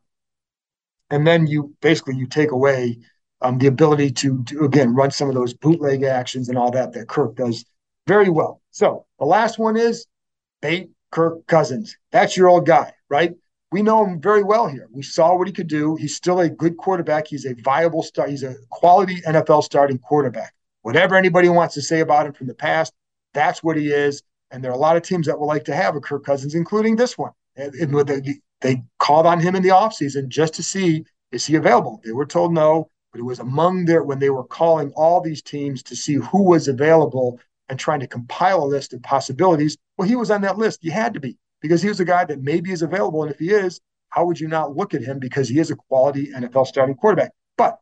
And 1.10 1.26
then 1.26 1.46
you 1.46 1.74
basically 1.82 2.16
you 2.16 2.26
take 2.26 2.52
away 2.52 2.98
um, 3.42 3.58
the 3.58 3.66
ability 3.66 4.12
to, 4.12 4.42
to 4.44 4.64
again 4.64 4.94
run 4.94 5.10
some 5.10 5.28
of 5.28 5.34
those 5.34 5.52
bootleg 5.52 6.02
actions 6.02 6.48
and 6.48 6.56
all 6.56 6.70
that 6.70 6.94
that 6.94 7.08
Kirk 7.08 7.36
does 7.36 7.66
very 8.06 8.30
well. 8.30 8.62
So 8.70 9.04
the 9.18 9.26
last 9.26 9.58
one 9.58 9.76
is 9.76 10.06
bait 10.62 10.90
Kirk 11.12 11.46
Cousins. 11.46 11.96
That's 12.10 12.36
your 12.36 12.48
old 12.48 12.66
guy, 12.66 12.92
right? 13.08 13.34
We 13.70 13.82
know 13.82 14.04
him 14.04 14.20
very 14.20 14.42
well 14.42 14.66
here. 14.66 14.88
We 14.90 15.02
saw 15.02 15.36
what 15.36 15.46
he 15.46 15.52
could 15.52 15.68
do. 15.68 15.96
He's 15.96 16.16
still 16.16 16.40
a 16.40 16.48
good 16.48 16.76
quarterback. 16.76 17.28
He's 17.28 17.46
a 17.46 17.54
viable 17.54 18.02
start. 18.02 18.30
He's 18.30 18.42
a 18.42 18.56
quality 18.70 19.20
NFL 19.22 19.62
starting 19.62 19.98
quarterback. 19.98 20.52
Whatever 20.82 21.14
anybody 21.14 21.48
wants 21.48 21.74
to 21.74 21.82
say 21.82 22.00
about 22.00 22.26
him 22.26 22.32
from 22.32 22.48
the 22.48 22.54
past, 22.54 22.92
that's 23.32 23.62
what 23.62 23.76
he 23.76 23.92
is. 23.92 24.22
And 24.50 24.62
there 24.62 24.70
are 24.70 24.74
a 24.74 24.78
lot 24.78 24.96
of 24.96 25.02
teams 25.02 25.26
that 25.26 25.38
would 25.38 25.46
like 25.46 25.64
to 25.64 25.74
have 25.74 25.96
a 25.96 26.00
Kirk 26.00 26.24
Cousins, 26.24 26.54
including 26.54 26.96
this 26.96 27.16
one. 27.16 27.32
And, 27.56 27.74
and 27.74 28.40
they 28.60 28.82
called 28.98 29.26
on 29.26 29.40
him 29.40 29.54
in 29.54 29.62
the 29.62 29.70
offseason 29.70 30.28
just 30.28 30.54
to 30.54 30.62
see 30.62 31.04
is 31.30 31.46
he 31.46 31.54
available. 31.56 32.00
They 32.04 32.12
were 32.12 32.26
told 32.26 32.52
no, 32.52 32.90
but 33.12 33.20
it 33.20 33.24
was 33.24 33.38
among 33.38 33.84
their 33.84 34.02
when 34.02 34.18
they 34.18 34.30
were 34.30 34.44
calling 34.44 34.92
all 34.96 35.20
these 35.20 35.42
teams 35.42 35.82
to 35.84 35.96
see 35.96 36.14
who 36.14 36.42
was 36.42 36.68
available 36.68 37.40
and 37.68 37.78
trying 37.78 38.00
to 38.00 38.06
compile 38.06 38.62
a 38.62 38.66
list 38.66 38.92
of 38.92 39.02
possibilities. 39.02 39.76
Well, 39.96 40.08
he 40.08 40.16
was 40.16 40.30
on 40.30 40.42
that 40.42 40.58
list. 40.58 40.82
You 40.82 40.90
had 40.90 41.14
to 41.14 41.20
be 41.20 41.38
because 41.60 41.82
he 41.82 41.88
was 41.88 42.00
a 42.00 42.04
guy 42.04 42.24
that 42.24 42.42
maybe 42.42 42.72
is 42.72 42.82
available. 42.82 43.22
And 43.22 43.30
if 43.30 43.38
he 43.38 43.50
is, 43.50 43.80
how 44.08 44.26
would 44.26 44.40
you 44.40 44.48
not 44.48 44.76
look 44.76 44.94
at 44.94 45.02
him 45.02 45.18
because 45.18 45.48
he 45.48 45.58
is 45.58 45.70
a 45.70 45.76
quality 45.76 46.30
NFL 46.32 46.66
starting 46.66 46.94
quarterback? 46.94 47.32
But 47.56 47.78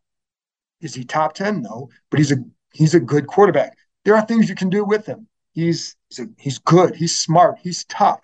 is 0.79 0.93
he 0.93 1.03
top 1.03 1.33
10? 1.33 1.61
No, 1.61 1.89
but 2.09 2.19
he's 2.19 2.31
a 2.31 2.37
he's 2.73 2.93
a 2.93 2.99
good 2.99 3.27
quarterback. 3.27 3.77
There 4.05 4.15
are 4.15 4.25
things 4.25 4.49
you 4.49 4.55
can 4.55 4.69
do 4.69 4.83
with 4.83 5.05
him. 5.05 5.27
He's 5.53 5.95
he's, 6.09 6.19
a, 6.19 6.27
he's 6.37 6.59
good. 6.59 6.95
He's 6.95 7.19
smart. 7.19 7.59
He's 7.61 7.85
tough. 7.85 8.21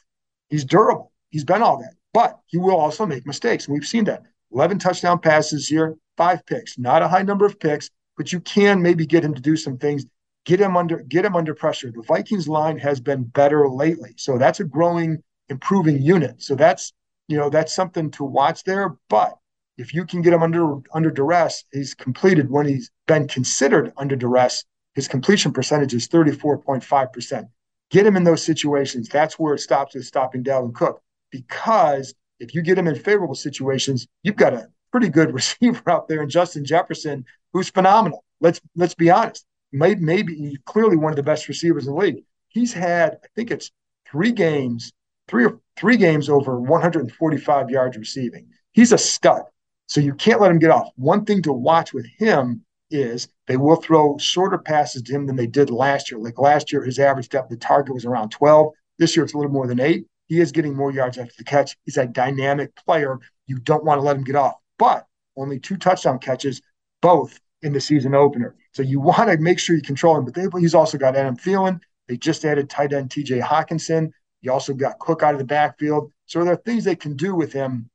He's 0.50 0.64
durable. 0.64 1.12
He's 1.30 1.44
been 1.44 1.62
all 1.62 1.78
that, 1.80 1.94
but 2.14 2.40
he 2.48 2.58
will 2.58 2.78
also 2.78 3.06
make 3.06 3.26
mistakes. 3.26 3.68
We've 3.68 3.86
seen 3.86 4.06
that. 4.06 4.24
11 4.54 4.80
touchdown 4.80 5.20
passes 5.20 5.68
here, 5.68 5.98
five 6.16 6.46
picks. 6.46 6.78
Not 6.78 7.02
a 7.02 7.08
high 7.08 7.24
number 7.24 7.46
of 7.46 7.60
picks, 7.60 7.90
but 8.16 8.32
you 8.32 8.40
can 8.40 8.82
maybe 8.82 9.06
get 9.06 9.24
him 9.24 9.34
to 9.34 9.42
do 9.42 9.58
some 9.58 9.78
things. 9.78 10.06
Get 10.48 10.60
him 10.60 10.76
under 10.76 10.98
get 11.02 11.26
him 11.26 11.36
under 11.36 11.54
pressure. 11.54 11.92
The 11.92 12.02
Vikings 12.02 12.48
line 12.48 12.80
has 12.80 13.00
been 13.00 13.24
better 13.24 13.70
lately, 13.70 14.16
so 14.18 14.40
that's 14.40 14.60
a 14.60 14.64
growing, 14.64 15.22
improving 15.50 16.02
unit. 16.02 16.42
So 16.42 16.56
that's 16.56 16.92
you 17.28 17.38
know 17.38 17.52
that's 17.52 17.76
something 17.76 18.10
to 18.12 18.24
watch 18.24 18.64
there. 18.64 18.98
But 19.10 19.38
if 19.78 19.94
you 19.94 20.06
can 20.06 20.24
get 20.24 20.34
him 20.34 20.42
under 20.42 20.78
under 20.92 21.12
duress, 21.12 21.66
he's 21.72 21.94
completed 21.94 22.50
when 22.50 22.66
he's 22.66 22.90
been 23.06 23.28
considered 23.28 23.94
under 23.98 24.16
duress 24.16 24.66
his 24.98 25.08
completion 25.08 25.54
percentage 25.54 25.94
is 25.94 26.08
34.5%. 26.08 27.48
Get 27.92 28.08
him 28.08 28.18
in 28.18 28.24
those 28.24 28.42
situations. 28.42 29.08
That's 29.08 29.38
where 29.38 29.54
it 29.54 29.60
stops 29.60 29.94
with 29.94 30.08
stopping 30.08 30.44
Dalvin 30.44 30.74
Cook. 30.74 31.04
Because 31.30 32.16
if 32.40 32.56
you 32.56 32.64
get 32.64 32.80
him 32.80 32.88
in 32.88 32.96
favorable 32.96 33.36
situations, 33.36 34.08
you've 34.24 34.38
got 34.38 34.56
a 34.56 34.70
pretty 34.92 35.10
good 35.10 35.32
receiver 35.36 35.88
out 35.88 36.08
there 36.08 36.24
in 36.24 36.30
Justin 36.30 36.66
Jefferson, 36.66 37.26
who's 37.54 37.70
phenomenal. 37.70 38.26
Let's 38.42 38.60
let's 38.76 38.96
be 38.96 39.12
honest. 39.12 39.46
Maybe, 39.78 40.02
maybe 40.02 40.58
clearly 40.66 40.98
one 40.98 41.12
of 41.12 41.18
the 41.18 41.24
best 41.24 41.48
receivers 41.48 41.88
in 41.88 41.94
the 41.94 42.00
league. 42.00 42.24
He's 42.50 42.74
had, 42.74 43.18
I 43.24 43.28
think 43.36 43.52
it's 43.52 43.72
three 44.10 44.32
games, 44.32 44.92
three 45.28 45.46
or 45.46 45.60
three 45.76 45.98
games 45.98 46.30
over 46.30 46.60
145 46.60 47.70
yards 47.70 47.98
receiving. 47.98 48.50
He's 48.74 48.92
a 48.92 48.98
stud. 48.98 49.44
So 49.88 50.02
you 50.02 50.14
can't 50.14 50.42
let 50.42 50.52
him 50.52 50.60
get 50.60 50.72
off. 50.72 50.90
One 50.96 51.26
thing 51.26 51.42
to 51.44 51.54
watch 51.54 51.94
with 51.94 52.06
him 52.18 52.66
is 52.90 53.28
they 53.48 53.58
will 53.58 53.78
throw 53.78 54.18
shorter 54.18 54.58
passes 54.58 55.02
to 55.04 55.14
him 55.14 55.26
than 55.26 55.36
they 55.36 55.48
did 55.48 55.70
last 55.70 56.12
year. 56.12 56.20
Like 56.20 56.40
last 56.40 56.72
year, 56.72 56.84
his 56.84 57.00
average 57.00 57.30
depth 57.30 57.50
the 57.50 57.58
target 57.58 57.94
was 57.94 58.06
around 58.06 58.30
12. 58.30 58.74
This 58.98 59.16
year, 59.16 59.24
it's 59.24 59.34
a 59.34 59.38
little 59.38 59.52
more 59.52 59.68
than 59.68 59.80
eight. 59.80 60.06
He 60.28 60.40
is 60.40 60.52
getting 60.52 60.76
more 60.76 60.92
yards 60.92 61.18
after 61.18 61.34
the 61.38 61.44
catch. 61.44 61.78
He's 61.86 61.98
a 61.98 62.06
dynamic 62.06 62.76
player. 62.76 63.20
You 63.46 63.60
don't 63.60 63.86
want 63.86 64.00
to 64.00 64.04
let 64.04 64.18
him 64.18 64.24
get 64.24 64.36
off, 64.36 64.56
but 64.78 65.06
only 65.38 65.60
two 65.60 65.78
touchdown 65.78 66.20
catches, 66.20 66.62
both 67.02 67.40
in 67.62 67.74
the 67.74 67.82
season 67.82 68.14
opener. 68.14 68.56
So 68.74 68.84
you 68.84 69.00
want 69.00 69.30
to 69.30 69.38
make 69.38 69.60
sure 69.60 69.76
you 69.76 69.82
control 69.82 70.18
him. 70.18 70.26
But 70.26 70.36
they, 70.36 70.46
he's 70.60 70.76
also 70.76 70.98
got 70.98 71.16
Adam 71.16 71.36
Thielen. 71.36 71.80
They 72.08 72.18
just 72.18 72.46
added 72.46 72.70
tight 72.70 72.94
end 72.94 73.10
TJ 73.10 73.42
Hockenson. 73.42 74.12
You 74.42 74.52
also 74.52 74.74
got 74.74 75.00
Cook 75.00 75.24
out 75.24 75.34
of 75.34 75.40
the 75.40 75.46
backfield. 75.46 76.12
So 76.26 76.44
there 76.44 76.54
are 76.54 76.58
things 76.58 76.84
they 76.84 76.96
can 76.96 77.16
do 77.16 77.34
with 77.36 77.52
him, 77.54 77.90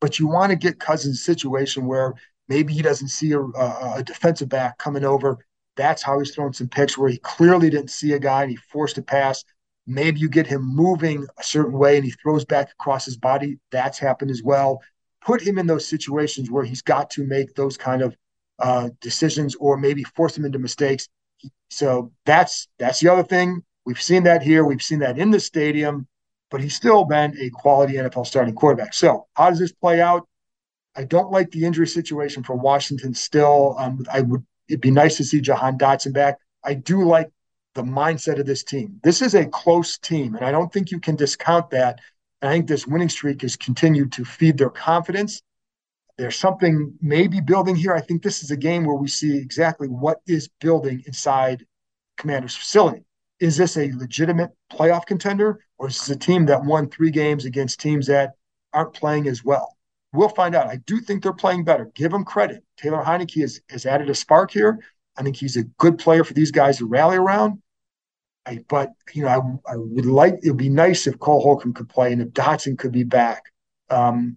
but 0.00 0.18
you 0.18 0.26
want 0.26 0.50
to 0.50 0.56
get 0.56 0.78
Cousins' 0.78 1.22
situation 1.22 1.86
where 1.86 2.14
Maybe 2.50 2.72
he 2.72 2.82
doesn't 2.82 3.08
see 3.08 3.30
a, 3.30 3.40
a, 3.40 4.02
defensive 4.04 4.48
back 4.48 4.76
coming 4.76 5.04
over. 5.04 5.38
That's 5.76 6.02
how 6.02 6.18
he's 6.18 6.34
throwing 6.34 6.52
some 6.52 6.66
picks 6.66 6.98
where 6.98 7.08
he 7.08 7.18
clearly 7.18 7.70
didn't 7.70 7.90
see 7.90 8.12
a 8.12 8.18
guy 8.18 8.42
and 8.42 8.50
he 8.50 8.56
forced 8.56 8.98
a 8.98 9.02
pass. 9.02 9.44
Maybe 9.86 10.18
you 10.18 10.28
get 10.28 10.48
him 10.48 10.62
moving 10.62 11.28
a 11.38 11.44
certain 11.44 11.78
way 11.78 11.94
and 11.94 12.04
he 12.04 12.10
throws 12.10 12.44
back 12.44 12.72
across 12.72 13.04
his 13.04 13.16
body. 13.16 13.60
That's 13.70 14.00
happened 14.00 14.32
as 14.32 14.42
well. 14.42 14.82
Put 15.24 15.40
him 15.40 15.58
in 15.58 15.68
those 15.68 15.86
situations 15.86 16.50
where 16.50 16.64
he's 16.64 16.82
got 16.82 17.08
to 17.10 17.24
make 17.24 17.54
those 17.54 17.76
kind 17.76 18.02
of 18.02 18.16
uh, 18.60 18.90
decisions 19.00 19.54
or 19.56 19.76
maybe 19.76 20.04
force 20.04 20.36
him 20.36 20.44
into 20.44 20.58
mistakes. 20.58 21.08
So 21.70 22.12
that's 22.26 22.68
that's 22.78 23.00
the 23.00 23.08
other 23.08 23.22
thing. 23.22 23.62
We've 23.86 24.00
seen 24.00 24.24
that 24.24 24.42
here. 24.42 24.64
We've 24.64 24.82
seen 24.82 24.98
that 25.00 25.18
in 25.18 25.30
the 25.30 25.40
stadium, 25.40 26.06
but 26.50 26.60
he's 26.60 26.74
still 26.74 27.04
been 27.04 27.36
a 27.38 27.50
quality 27.50 27.94
NFL 27.94 28.26
starting 28.26 28.54
quarterback. 28.54 28.92
So 28.92 29.26
how 29.34 29.50
does 29.50 29.58
this 29.58 29.72
play 29.72 30.00
out? 30.00 30.28
I 30.96 31.04
don't 31.04 31.30
like 31.30 31.50
the 31.50 31.64
injury 31.64 31.86
situation 31.86 32.42
for 32.42 32.56
Washington 32.56 33.14
still. 33.14 33.76
Um, 33.78 34.04
I 34.12 34.20
would 34.20 34.44
it'd 34.68 34.80
be 34.80 34.90
nice 34.90 35.16
to 35.16 35.24
see 35.24 35.40
Jahan 35.40 35.78
Dotson 35.78 36.12
back. 36.12 36.38
I 36.64 36.74
do 36.74 37.04
like 37.04 37.30
the 37.74 37.82
mindset 37.82 38.38
of 38.38 38.46
this 38.46 38.64
team. 38.64 39.00
This 39.02 39.22
is 39.22 39.34
a 39.34 39.46
close 39.46 39.98
team, 39.98 40.34
and 40.34 40.44
I 40.44 40.50
don't 40.50 40.72
think 40.72 40.90
you 40.90 41.00
can 41.00 41.16
discount 41.16 41.70
that. 41.70 42.00
And 42.42 42.50
I 42.50 42.54
think 42.54 42.66
this 42.66 42.86
winning 42.86 43.08
streak 43.08 43.42
has 43.42 43.56
continued 43.56 44.12
to 44.12 44.24
feed 44.24 44.58
their 44.58 44.70
confidence. 44.70 45.42
There's 46.20 46.36
something 46.36 46.92
maybe 47.00 47.40
building 47.40 47.74
here. 47.74 47.94
I 47.94 48.02
think 48.02 48.22
this 48.22 48.42
is 48.42 48.50
a 48.50 48.56
game 48.56 48.84
where 48.84 48.96
we 48.96 49.08
see 49.08 49.38
exactly 49.38 49.88
what 49.88 50.18
is 50.26 50.50
building 50.60 51.02
inside 51.06 51.64
Commander's 52.18 52.54
facility. 52.54 53.04
Is 53.40 53.56
this 53.56 53.78
a 53.78 53.90
legitimate 53.92 54.50
playoff 54.70 55.06
contender, 55.06 55.64
or 55.78 55.88
is 55.88 55.98
this 55.98 56.10
a 56.10 56.18
team 56.18 56.44
that 56.46 56.62
won 56.62 56.90
three 56.90 57.10
games 57.10 57.46
against 57.46 57.80
teams 57.80 58.06
that 58.08 58.32
aren't 58.74 58.92
playing 58.92 59.28
as 59.28 59.42
well? 59.42 59.78
We'll 60.12 60.28
find 60.28 60.54
out. 60.54 60.66
I 60.66 60.76
do 60.84 61.00
think 61.00 61.22
they're 61.22 61.32
playing 61.32 61.64
better. 61.64 61.90
Give 61.94 62.10
them 62.10 62.26
credit. 62.26 62.64
Taylor 62.76 63.02
Heinicke 63.02 63.40
has, 63.40 63.62
has 63.70 63.86
added 63.86 64.10
a 64.10 64.14
spark 64.14 64.50
here. 64.50 64.78
I 65.16 65.22
think 65.22 65.36
he's 65.36 65.56
a 65.56 65.64
good 65.78 65.96
player 65.96 66.22
for 66.22 66.34
these 66.34 66.50
guys 66.50 66.78
to 66.78 66.86
rally 66.86 67.16
around. 67.16 67.62
I, 68.44 68.58
but 68.68 68.90
you 69.14 69.22
know, 69.22 69.60
I, 69.66 69.72
I 69.72 69.76
would 69.76 70.04
like 70.04 70.34
it 70.42 70.50
would 70.50 70.58
be 70.58 70.68
nice 70.68 71.06
if 71.06 71.18
Cole 71.18 71.40
Holcomb 71.40 71.72
could 71.72 71.88
play 71.88 72.12
and 72.12 72.20
if 72.20 72.28
Dotson 72.28 72.76
could 72.76 72.92
be 72.92 73.04
back. 73.04 73.44
Um, 73.88 74.36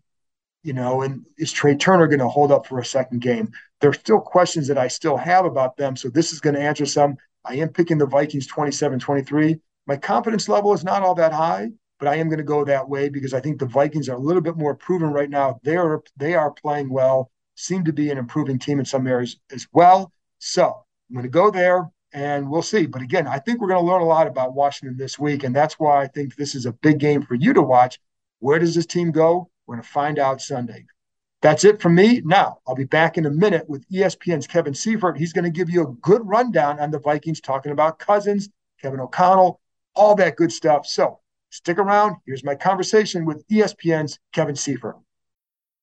you 0.64 0.74
know, 0.74 1.02
and 1.02 1.26
is 1.38 1.54
Trai 1.54 1.80
Turner 1.80 2.08
going 2.08 2.20
to 2.20 2.28
hold 2.28 2.52
up 2.52 2.66
for 2.66 2.80
a 2.80 2.86
second 2.86 3.22
game? 3.22 3.52
There's 3.82 4.00
still 4.00 4.20
questions 4.20 4.68
that 4.68 4.78
I 4.78 4.88
still 4.88 5.18
have 5.18 5.46
about 5.46 5.78
them. 5.78 5.96
So 5.96 6.10
this 6.10 6.32
is 6.32 6.40
going 6.40 6.56
to 6.56 6.62
answer 6.62 6.86
some. 6.86 7.18
I 7.46 7.56
am 7.56 7.70
picking 7.70 7.98
the 7.98 8.06
Vikings 8.06 8.48
27 8.48 9.00
23. 9.00 9.60
My 9.86 9.98
confidence 9.98 10.48
level 10.48 10.74
is 10.74 10.84
not 10.84 11.04
all 11.04 11.16
that 11.16 11.34
high, 11.34 11.70
but 12.00 12.08
I 12.08 12.16
am 12.16 12.30
going 12.30 12.38
to 12.38 12.44
go 12.44 12.64
that 12.64 12.88
way 12.88 13.10
because 13.10 13.34
I 13.34 13.42
think 13.42 13.60
the 13.60 13.66
Vikings 13.66 14.08
are 14.08 14.16
a 14.16 14.20
little 14.20 14.42
bit 14.42 14.58
more 14.58 14.76
proven 14.76 15.10
right 15.12 15.30
now. 15.30 15.60
They 15.64 15.76
are 15.76 16.02
they 16.16 16.36
are 16.36 16.52
playing 16.52 16.90
well, 16.90 17.30
seem 17.56 17.84
to 17.86 17.94
be 17.94 18.10
an 18.10 18.18
improving 18.18 18.60
team 18.60 18.80
in 18.80 18.86
some 18.86 19.06
areas 19.06 19.38
as 19.52 19.68
well. 19.74 20.12
So 20.40 20.84
I'm 21.10 21.16
going 21.16 21.24
to 21.24 21.30
go 21.30 21.52
there 21.52 21.92
and 22.14 22.50
we'll 22.50 22.62
see. 22.62 22.86
But 22.86 23.02
again, 23.02 23.28
I 23.28 23.40
think 23.40 23.60
we're 23.60 23.68
going 23.68 23.84
to 23.84 23.92
learn 23.92 24.02
a 24.02 24.06
lot 24.06 24.28
about 24.28 24.54
Washington 24.54 24.98
this 24.98 25.20
week, 25.20 25.44
and 25.44 25.56
that's 25.56 25.80
why 25.80 26.02
I 26.02 26.08
think 26.08 26.36
this 26.36 26.56
is 26.56 26.66
a 26.66 26.72
big 26.72 27.00
game 27.00 27.24
for 27.24 27.36
you 27.36 27.54
to 27.54 27.62
watch. 27.62 28.00
Where 28.40 28.60
does 28.60 28.76
this 28.76 28.86
team 28.86 29.12
go? 29.12 29.50
We're 29.66 29.76
going 29.76 29.84
to 29.84 29.90
find 29.90 30.20
out 30.20 30.42
Sunday. 30.42 30.86
That's 31.42 31.66
it 31.66 31.82
from 31.82 31.96
me. 31.96 32.22
Now, 32.24 32.60
I'll 32.66 32.76
be 32.76 32.86
back 32.86 33.18
in 33.18 33.26
a 33.26 33.30
minute 33.30 33.68
with 33.68 33.88
ESPN's 33.90 34.48
Kevin 34.48 34.74
Seifert. 34.74 35.18
He's 35.18 35.34
going 35.34 35.44
to 35.44 35.50
give 35.50 35.70
you 35.70 35.84
a 35.84 35.92
good 36.02 36.22
rundown 36.24 36.80
on 36.80 36.90
the 36.90 37.00
Vikings, 37.00 37.42
talking 37.42 37.74
about 37.74 38.00
Cousins, 38.00 38.50
Kevin 38.82 39.02
O'Connell, 39.02 39.60
all 39.94 40.16
that 40.16 40.38
good 40.38 40.52
stuff. 40.52 40.86
So 40.88 41.20
stick 41.50 41.78
around. 41.78 42.16
Here's 42.26 42.44
my 42.46 42.56
conversation 42.56 43.26
with 43.26 43.46
ESPN's 43.50 44.20
Kevin 44.32 44.56
Seifert. 44.56 44.96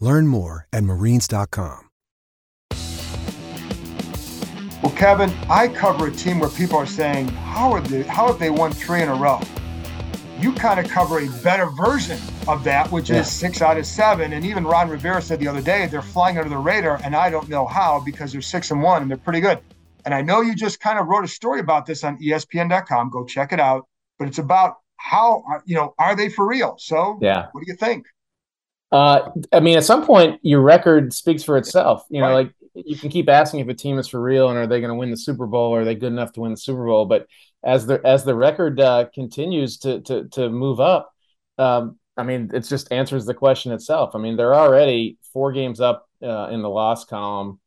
Learn 0.00 0.26
more 0.26 0.66
at 0.72 0.84
marines.com. 0.84 1.88
Well, 4.82 4.92
Kevin, 4.94 5.30
I 5.50 5.66
cover 5.66 6.06
a 6.06 6.12
team 6.12 6.38
where 6.38 6.50
people 6.50 6.76
are 6.76 6.86
saying, 6.86 7.28
how, 7.28 7.72
are 7.72 7.80
they, 7.80 8.04
how 8.04 8.28
have 8.28 8.38
they 8.38 8.50
won 8.50 8.70
three 8.70 9.02
in 9.02 9.08
a 9.08 9.14
row? 9.14 9.40
You 10.38 10.52
kind 10.52 10.78
of 10.78 10.88
cover 10.88 11.18
a 11.18 11.28
better 11.42 11.66
version 11.66 12.18
of 12.46 12.62
that, 12.62 12.88
which 12.92 13.10
yeah. 13.10 13.18
is 13.18 13.30
six 13.30 13.60
out 13.60 13.76
of 13.76 13.84
seven. 13.84 14.34
And 14.34 14.46
even 14.46 14.64
Ron 14.64 14.88
Rivera 14.88 15.20
said 15.20 15.40
the 15.40 15.48
other 15.48 15.60
day, 15.60 15.88
they're 15.88 16.00
flying 16.00 16.38
under 16.38 16.48
the 16.48 16.58
radar, 16.58 17.00
and 17.02 17.16
I 17.16 17.28
don't 17.28 17.48
know 17.48 17.66
how 17.66 17.98
because 17.98 18.30
they're 18.30 18.40
six 18.40 18.70
and 18.70 18.80
one 18.80 19.02
and 19.02 19.10
they're 19.10 19.18
pretty 19.18 19.40
good. 19.40 19.58
And 20.04 20.14
I 20.14 20.22
know 20.22 20.42
you 20.42 20.54
just 20.54 20.78
kind 20.78 21.00
of 21.00 21.08
wrote 21.08 21.24
a 21.24 21.28
story 21.28 21.58
about 21.58 21.84
this 21.84 22.04
on 22.04 22.16
ESPN.com. 22.18 23.10
Go 23.10 23.24
check 23.24 23.52
it 23.52 23.58
out. 23.58 23.84
But 24.16 24.28
it's 24.28 24.38
about 24.38 24.76
how, 24.96 25.42
you 25.66 25.74
know, 25.74 25.94
are 25.98 26.14
they 26.14 26.28
for 26.28 26.46
real? 26.46 26.76
So, 26.78 27.18
yeah. 27.20 27.48
what 27.50 27.64
do 27.64 27.66
you 27.66 27.76
think? 27.76 28.06
Uh, 28.90 29.30
I 29.52 29.60
mean, 29.60 29.76
at 29.76 29.84
some 29.84 30.04
point, 30.04 30.40
your 30.42 30.62
record 30.62 31.12
speaks 31.12 31.44
for 31.44 31.56
itself. 31.56 32.04
You 32.08 32.20
know, 32.20 32.28
right. 32.28 32.46
like 32.46 32.54
you 32.74 32.96
can 32.96 33.10
keep 33.10 33.28
asking 33.28 33.60
if 33.60 33.68
a 33.68 33.74
team 33.74 33.98
is 33.98 34.08
for 34.08 34.20
real 34.20 34.48
and 34.48 34.58
are 34.58 34.66
they 34.66 34.80
going 34.80 34.90
to 34.90 34.94
win 34.94 35.10
the 35.10 35.16
Super 35.16 35.46
Bowl? 35.46 35.74
Or 35.74 35.82
are 35.82 35.84
they 35.84 35.94
good 35.94 36.12
enough 36.12 36.32
to 36.32 36.40
win 36.40 36.52
the 36.52 36.56
Super 36.56 36.86
Bowl? 36.86 37.06
But 37.06 37.26
as 37.64 37.86
the 37.86 38.00
as 38.04 38.24
the 38.24 38.34
record 38.34 38.80
uh, 38.80 39.06
continues 39.12 39.78
to 39.78 40.00
to 40.02 40.28
to 40.28 40.48
move 40.48 40.80
up, 40.80 41.12
um, 41.58 41.98
I 42.16 42.22
mean, 42.22 42.50
it 42.54 42.60
just 42.60 42.90
answers 42.92 43.26
the 43.26 43.34
question 43.34 43.72
itself. 43.72 44.14
I 44.14 44.18
mean, 44.18 44.36
they're 44.36 44.54
already 44.54 45.18
four 45.32 45.52
games 45.52 45.80
up 45.80 46.08
uh, 46.22 46.48
in 46.48 46.62
the 46.62 46.70
loss 46.70 47.04
column 47.04 47.60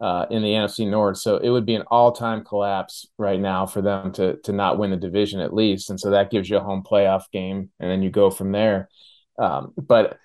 uh, 0.00 0.26
in 0.30 0.42
the 0.42 0.50
NFC 0.50 0.88
North, 0.88 1.18
so 1.18 1.38
it 1.38 1.48
would 1.48 1.66
be 1.66 1.74
an 1.74 1.84
all 1.88 2.12
time 2.12 2.44
collapse 2.44 3.06
right 3.18 3.40
now 3.40 3.66
for 3.66 3.80
them 3.80 4.12
to 4.12 4.36
to 4.44 4.52
not 4.52 4.78
win 4.78 4.90
the 4.90 4.96
division 4.96 5.40
at 5.40 5.54
least, 5.54 5.90
and 5.90 5.98
so 5.98 6.10
that 6.10 6.30
gives 6.30 6.50
you 6.50 6.58
a 6.58 6.62
home 6.62 6.82
playoff 6.82 7.30
game, 7.32 7.70
and 7.80 7.90
then 7.90 8.02
you 8.02 8.10
go 8.10 8.30
from 8.30 8.52
there. 8.52 8.88
Um, 9.38 9.72
but 9.76 10.18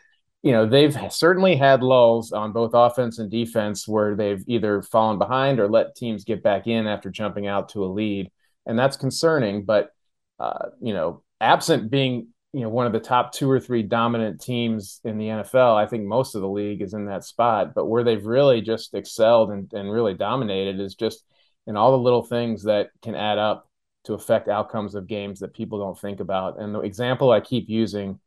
you 0.44 0.52
know 0.52 0.66
they've 0.66 0.96
certainly 1.12 1.56
had 1.56 1.84
lulls 1.84 2.32
on 2.32 2.52
both 2.52 2.72
offense 2.74 3.20
and 3.20 3.30
defense 3.30 3.88
where 3.88 4.16
they've 4.16 4.44
either 4.48 4.82
fallen 4.82 5.20
behind 5.20 5.60
or 5.60 5.70
let 5.70 5.96
teams 5.96 6.24
get 6.24 6.42
back 6.42 6.68
in 6.68 6.88
after 6.88 7.10
jumping 7.10 7.48
out 7.48 7.70
to 7.70 7.84
a 7.84 7.88
lead 7.88 8.32
and 8.66 8.78
that's 8.78 8.98
concerning. 8.98 9.66
But 9.66 9.92
uh, 10.40 10.70
you 10.82 10.94
know 10.94 11.24
absent 11.40 11.92
being 11.92 12.30
you 12.54 12.62
know 12.62 12.70
one 12.70 12.88
of 12.88 12.94
the 12.94 13.00
top 13.00 13.32
two 13.34 13.50
or 13.50 13.60
three 13.60 13.84
dominant 13.84 14.42
teams 14.42 15.00
in 15.04 15.18
the 15.18 15.28
NFL 15.28 15.76
I 15.76 15.86
think 15.86 16.06
most 16.06 16.36
of 16.36 16.42
the 16.42 16.50
league 16.50 16.82
is 16.82 16.94
in 16.94 17.06
that 17.06 17.24
spot. 17.24 17.74
But 17.76 17.86
where 17.86 18.04
they've 18.04 18.26
really 18.26 18.62
just 18.62 18.94
excelled 18.94 19.52
and, 19.52 19.72
and 19.74 19.92
really 19.92 20.14
dominated 20.14 20.80
is 20.80 20.96
just 20.96 21.24
in 21.68 21.78
all 21.78 21.92
the 21.92 22.04
little 22.04 22.24
things 22.24 22.64
that 22.64 22.90
can 23.04 23.16
add 23.16 23.38
up 23.38 23.70
to 24.06 24.16
affect 24.16 24.48
outcomes 24.48 24.96
of 24.96 25.06
games 25.06 25.40
that 25.40 25.54
people 25.54 25.78
don't 25.80 26.00
think 26.00 26.20
about. 26.20 26.60
And 26.60 26.74
the 26.74 26.80
example 26.80 27.30
I 27.32 27.40
keep 27.40 27.70
using 27.70 28.20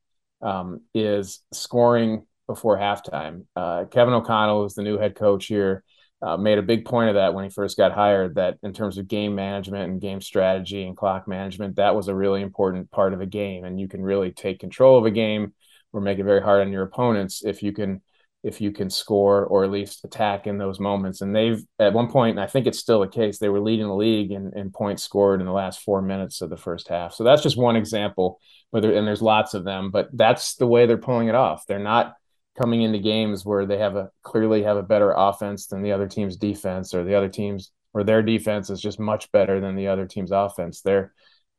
um, 0.45 0.83
is 0.95 1.41
scoring 1.53 2.27
before 2.47 2.79
halftime. 2.79 3.47
Uh, 3.57 3.87
Kevin 3.87 4.15
O'Connell 4.15 4.67
is 4.67 4.75
the 4.75 4.83
new 4.83 4.99
head 4.99 5.17
coach 5.17 5.47
here. 5.47 5.83
Uh, 6.23 6.37
made 6.37 6.59
a 6.59 6.63
big 6.63 6.85
point 6.85 7.09
of 7.09 7.17
that 7.17 7.35
when 7.35 7.45
he 7.45 7.51
first 7.51 7.77
got 7.77 7.93
hired. 7.93 8.37
That 8.37 8.59
in 8.63 8.73
terms 8.73 8.97
of 8.99 9.09
game 9.09 9.35
management 9.35 9.91
and 9.91 10.01
game 10.01 10.21
strategy 10.21 10.87
and 10.87 10.97
clock 10.97 11.27
management, 11.27 11.77
that 11.77 11.95
was 11.95 12.09
a 12.09 12.15
really 12.15 12.43
important 12.43 12.91
part 12.91 13.13
of 13.13 13.21
a 13.21 13.27
game, 13.27 13.65
and 13.65 13.81
you 13.81 13.89
can 13.89 14.03
really 14.03 14.31
take 14.31 14.61
control 14.61 14.99
of 14.99 15.07
a 15.07 15.11
game 15.11 15.53
or 15.93 16.01
make 16.01 16.19
it 16.19 16.25
very 16.25 16.41
hard 16.41 16.61
on 16.61 16.73
your 16.73 16.83
opponents 16.83 17.43
if 17.45 17.63
you 17.63 17.73
can 17.73 18.01
if 18.45 18.61
you 18.61 18.71
can 18.71 18.91
score 18.91 19.47
or 19.47 19.65
at 19.65 19.71
least 19.71 20.05
attack 20.05 20.47
in 20.47 20.59
those 20.59 20.79
moments. 20.79 21.23
And 21.23 21.35
they've 21.35 21.65
at 21.79 21.95
one 21.95 22.11
point, 22.11 22.37
and 22.37 22.41
I 22.41 22.47
think 22.47 22.67
it's 22.67 22.79
still 22.79 23.01
the 23.01 23.09
case, 23.09 23.39
they 23.39 23.49
were 23.49 23.61
leading 23.61 23.89
the 23.89 23.95
league 23.95 24.31
in, 24.31 24.53
in 24.55 24.71
points 24.71 25.03
scored 25.03 25.41
in 25.41 25.47
the 25.47 25.53
last 25.53 25.81
four 25.81 26.03
minutes 26.03 26.43
of 26.43 26.51
the 26.51 26.57
first 26.57 26.89
half. 26.89 27.15
So 27.15 27.25
that's 27.25 27.43
just 27.43 27.57
one 27.57 27.75
example 27.75 28.39
whether 28.71 28.93
and 28.93 29.07
there's 29.07 29.23
lots 29.23 29.55
of 29.55 29.63
them, 29.63 29.93
but 29.93 30.09
that's 30.13 30.57
the 30.57 30.67
way 30.67 30.85
they're 30.85 30.99
pulling 30.99 31.29
it 31.29 31.35
off. 31.37 31.65
They're 31.67 31.79
not 31.79 32.17
coming 32.61 32.83
into 32.83 32.99
games 32.99 33.45
where 33.47 33.67
they 33.67 33.79
have 33.79 33.95
a 33.95 34.11
clearly 34.25 34.65
have 34.65 34.77
a 34.77 34.83
better 34.83 35.13
offense 35.17 35.69
than 35.69 35.81
the 35.81 35.93
other 35.93 36.09
team's 36.09 36.37
defense, 36.37 36.93
or 36.93 37.05
the 37.05 37.15
other 37.15 37.29
team's 37.29 37.71
or 37.93 38.03
their 38.03 38.21
defense 38.21 38.71
is 38.71 38.81
just 38.81 38.99
much 38.99 39.31
better 39.31 39.61
than 39.61 39.77
the 39.77 39.87
other 39.87 40.07
team's 40.07 40.33
offense. 40.33 40.81
They're 40.81 41.15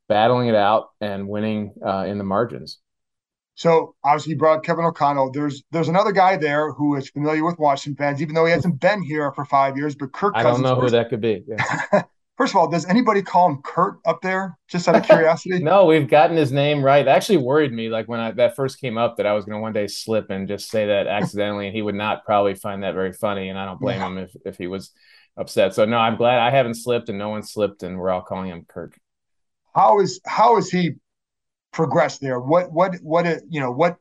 battling 0.09 0.49
it 0.49 0.55
out 0.55 0.89
and 0.99 1.29
winning 1.29 1.73
uh, 1.85 2.03
in 2.05 2.17
the 2.17 2.25
margins. 2.25 2.79
So 3.55 3.95
obviously 4.03 4.33
you 4.33 4.37
brought 4.37 4.63
Kevin 4.63 4.85
O'Connell. 4.85 5.31
There's 5.31 5.63
there's 5.71 5.87
another 5.87 6.11
guy 6.11 6.35
there 6.35 6.71
who 6.73 6.95
is 6.95 7.09
familiar 7.09 7.43
with 7.43 7.57
Washington 7.57 7.97
fans, 7.97 8.21
even 8.21 8.35
though 8.35 8.45
he 8.45 8.51
hasn't 8.51 8.79
been 8.79 9.01
here 9.01 9.31
for 9.31 9.45
five 9.45 9.77
years. 9.77 9.95
But 9.95 10.11
Kirk, 10.11 10.33
Cousins, 10.33 10.47
I 10.47 10.51
don't 10.51 10.61
know 10.61 10.79
who 10.79 10.89
that 10.89 11.09
could 11.09 11.21
be. 11.21 11.43
Yeah. 11.47 12.03
First 12.37 12.51
of 12.51 12.57
all, 12.57 12.69
does 12.69 12.85
anybody 12.87 13.21
call 13.21 13.49
him 13.49 13.61
Kurt 13.63 13.99
up 14.05 14.21
there? 14.21 14.57
Just 14.67 14.89
out 14.89 14.95
of 14.95 15.03
curiosity. 15.03 15.59
no, 15.63 15.85
we've 15.85 16.09
gotten 16.09 16.35
his 16.35 16.51
name 16.51 16.83
right. 16.83 17.07
It 17.07 17.09
actually 17.09 17.37
worried 17.37 17.71
me, 17.71 17.87
like 17.87 18.09
when 18.09 18.19
I, 18.19 18.31
that 18.31 18.57
first 18.57 18.81
came 18.81 18.97
up, 18.97 19.15
that 19.15 19.25
I 19.25 19.31
was 19.31 19.45
going 19.45 19.55
to 19.55 19.61
one 19.61 19.71
day 19.71 19.87
slip 19.87 20.29
and 20.29 20.45
just 20.45 20.69
say 20.69 20.87
that 20.87 21.07
accidentally, 21.07 21.67
and 21.67 21.75
he 21.75 21.81
would 21.81 21.95
not 21.95 22.25
probably 22.25 22.53
find 22.53 22.83
that 22.83 22.93
very 22.93 23.13
funny. 23.13 23.47
And 23.47 23.57
I 23.57 23.65
don't 23.65 23.79
blame 23.79 24.01
yeah. 24.01 24.07
him 24.07 24.17
if 24.17 24.35
if 24.45 24.57
he 24.57 24.67
was 24.67 24.91
upset. 25.37 25.73
So 25.73 25.85
no, 25.85 25.97
I'm 25.97 26.17
glad 26.17 26.39
I 26.39 26.49
haven't 26.49 26.75
slipped, 26.75 27.07
and 27.07 27.17
no 27.17 27.29
one 27.29 27.41
slipped, 27.41 27.83
and 27.83 27.97
we're 27.97 28.09
all 28.09 28.21
calling 28.21 28.49
him 28.49 28.65
Kirk. 28.67 28.99
How 29.73 30.01
is 30.01 30.19
how 30.25 30.57
is 30.57 30.69
he 30.69 30.95
progressed 31.75 32.21
there? 32.21 32.39
What 32.39 32.71
what 32.71 32.95
what 33.03 33.25
you 33.49 33.59
know 33.59 33.71
what 33.71 33.97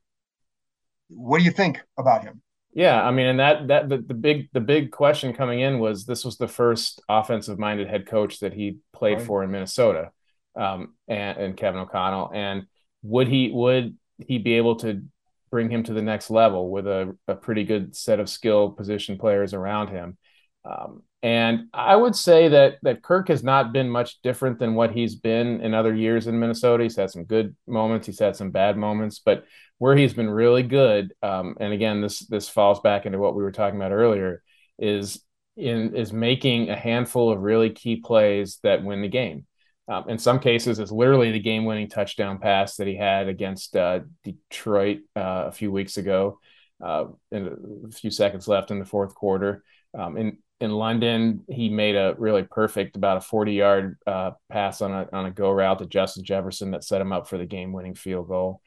what 1.09 1.38
do 1.38 1.45
you 1.45 1.50
think 1.50 1.81
about 1.99 2.23
him? 2.23 2.40
Yeah, 2.73 3.02
I 3.02 3.11
mean, 3.11 3.26
and 3.26 3.40
that 3.40 3.69
that 3.69 3.88
the, 3.88 3.99
the 3.99 4.14
big 4.14 4.49
the 4.52 4.61
big 4.61 4.90
question 4.90 5.35
coming 5.35 5.61
in 5.61 5.78
was 5.78 6.07
this 6.07 6.25
was 6.25 6.38
the 6.38 6.49
first 6.49 7.02
offensive 7.09 7.59
minded 7.59 7.88
head 7.88 8.07
coach 8.07 8.40
that 8.40 8.54
he 8.54 8.78
played 8.93 9.19
right. 9.19 9.26
for 9.26 9.45
in 9.45 9.50
Minnesota, 9.50 10.11
um, 10.57 10.95
and, 11.09 11.38
and 11.38 11.57
Kevin 11.57 11.81
O'Connell, 11.81 12.31
and 12.33 12.66
would 13.02 13.28
he 13.28 13.50
would 13.52 13.97
he 14.19 14.38
be 14.38 14.54
able 14.54 14.76
to 14.76 15.02
bring 15.50 15.69
him 15.69 15.83
to 15.85 15.93
the 15.93 16.02
next 16.02 16.31
level 16.31 16.71
with 16.71 16.87
a, 16.87 17.16
a 17.28 17.35
pretty 17.35 17.64
good 17.64 17.95
set 17.95 18.19
of 18.19 18.28
skill 18.28 18.71
position 18.71 19.19
players 19.19 19.52
around 19.52 19.88
him? 19.88 20.16
Um, 20.64 21.02
and 21.25 21.69
I 21.73 21.97
would 21.97 22.14
say 22.14 22.49
that 22.49 22.76
that 22.83 23.02
Kirk 23.02 23.28
has 23.28 23.43
not 23.43 23.73
been 23.73 23.88
much 23.88 24.21
different 24.21 24.59
than 24.59 24.75
what 24.75 24.90
he's 24.90 25.14
been 25.14 25.62
in 25.62 25.73
other 25.73 25.95
years 25.95 26.26
in 26.26 26.38
Minnesota. 26.38 26.83
He's 26.83 26.97
had 26.97 27.11
some 27.11 27.25
good 27.25 27.57
moments, 27.66 28.07
he's 28.07 28.19
had 28.19 28.37
some 28.37 28.50
bad 28.50 28.76
moments, 28.76 29.21
but 29.21 29.47
where 29.78 29.97
he's 29.97 30.12
been 30.12 30.28
really 30.28 30.62
good, 30.62 31.14
um, 31.23 31.57
and 31.59 31.73
again, 31.73 32.02
this 32.02 32.19
this 32.26 32.50
falls 32.50 32.81
back 32.81 33.07
into 33.07 33.19
what 33.19 33.35
we 33.35 33.43
were 33.43 33.52
talking 33.52 33.81
about 33.81 33.90
earlier, 33.90 34.43
is 34.78 35.25
in 35.57 35.97
is 35.97 36.12
making 36.12 36.69
a 36.69 36.76
handful 36.76 37.33
of 37.33 37.40
really 37.40 37.71
key 37.71 37.97
plays 37.97 38.59
that 38.62 38.85
win 38.85 39.00
the 39.00 39.09
game. 39.09 39.47
Um, 39.88 40.11
in 40.11 40.19
some 40.19 40.40
cases, 40.40 40.78
it's 40.78 40.93
literally 40.93 41.33
the 41.33 41.40
game-winning 41.40 41.88
touchdown 41.88 42.38
pass 42.38 42.76
that 42.76 42.87
he 42.87 42.97
had 42.97 43.28
against 43.28 43.76
uh, 43.76 44.00
Detroit 44.25 44.99
uh, 45.16 45.45
a 45.47 45.52
few 45.52 45.73
weeks 45.73 45.97
ago. 45.97 46.38
Uh, 46.83 47.07
in 47.31 47.83
a 47.88 47.93
few 47.93 48.11
seconds 48.11 48.47
left 48.47 48.71
in 48.71 48.78
the 48.78 48.85
fourth 48.85 49.14
quarter. 49.14 49.62
Um, 49.97 50.19
in 50.19 50.38
in 50.64 50.73
London, 50.73 51.44
he 51.49 51.68
made 51.68 51.94
a 51.94 52.14
really 52.18 52.42
perfect, 52.42 52.97
about 52.97 53.18
a 53.18 53.21
40 53.21 53.52
yard 53.52 53.99
uh, 54.06 54.33
pass 54.50 54.83
on 54.83 54.90
a, 54.92 55.09
on 55.12 55.26
a 55.26 55.30
go 55.30 55.50
route 55.50 55.78
to 55.78 55.87
Justin 55.87 56.25
Jefferson 56.25 56.73
that 56.73 56.83
set 56.83 57.00
him 57.00 57.12
up 57.12 57.28
for 57.28 57.38
the 57.38 57.47
game 57.47 57.73
winning 57.73 57.94
field 57.94 58.26
goal. 58.28 58.61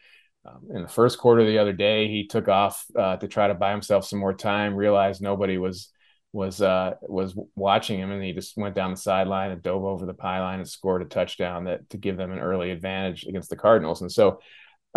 Um, 0.46 0.68
in 0.74 0.82
the 0.82 0.88
first 0.88 1.18
quarter 1.18 1.46
the 1.46 1.58
other 1.58 1.74
day, 1.74 2.08
he 2.08 2.28
took 2.28 2.48
off 2.48 2.86
uh, 2.98 3.18
to 3.18 3.28
try 3.28 3.48
to 3.48 3.54
buy 3.54 3.72
himself 3.72 4.06
some 4.06 4.20
more 4.20 4.34
time, 4.34 4.76
realized 4.76 5.22
nobody 5.22 5.58
was 5.58 5.92
was 6.32 6.62
uh, 6.62 6.94
was 7.02 7.36
watching 7.56 8.00
him, 8.00 8.12
and 8.12 8.24
he 8.24 8.32
just 8.32 8.56
went 8.56 8.76
down 8.76 8.92
the 8.92 8.98
sideline 8.98 9.52
and 9.52 9.64
dove 9.64 9.84
over 9.84 10.06
the 10.06 10.14
pylon 10.14 10.60
and 10.60 10.70
scored 10.70 11.02
a 11.02 11.06
touchdown 11.06 11.66
that 11.66 11.90
to 11.90 11.98
give 11.98 12.16
them 12.16 12.32
an 12.32 12.40
early 12.40 12.72
advantage 12.72 13.26
against 13.26 13.50
the 13.50 13.56
Cardinals. 13.56 14.02
And 14.02 14.12
so 14.12 14.40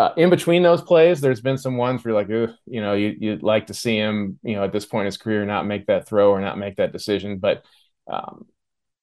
uh, 0.00 0.14
in 0.16 0.30
between 0.30 0.62
those 0.62 0.80
plays, 0.80 1.20
there's 1.20 1.42
been 1.42 1.58
some 1.58 1.76
ones 1.76 2.02
where 2.02 2.14
you're 2.14 2.22
like, 2.22 2.56
you 2.64 2.80
know, 2.80 2.94
you, 2.94 3.14
you'd 3.18 3.42
like 3.42 3.66
to 3.66 3.74
see 3.74 3.96
him, 3.98 4.38
you 4.42 4.54
know, 4.54 4.64
at 4.64 4.72
this 4.72 4.86
point 4.86 5.02
in 5.02 5.06
his 5.06 5.18
career, 5.18 5.44
not 5.44 5.66
make 5.66 5.84
that 5.88 6.08
throw 6.08 6.30
or 6.30 6.40
not 6.40 6.56
make 6.56 6.76
that 6.76 6.92
decision. 6.92 7.36
But, 7.36 7.64
um, 8.10 8.46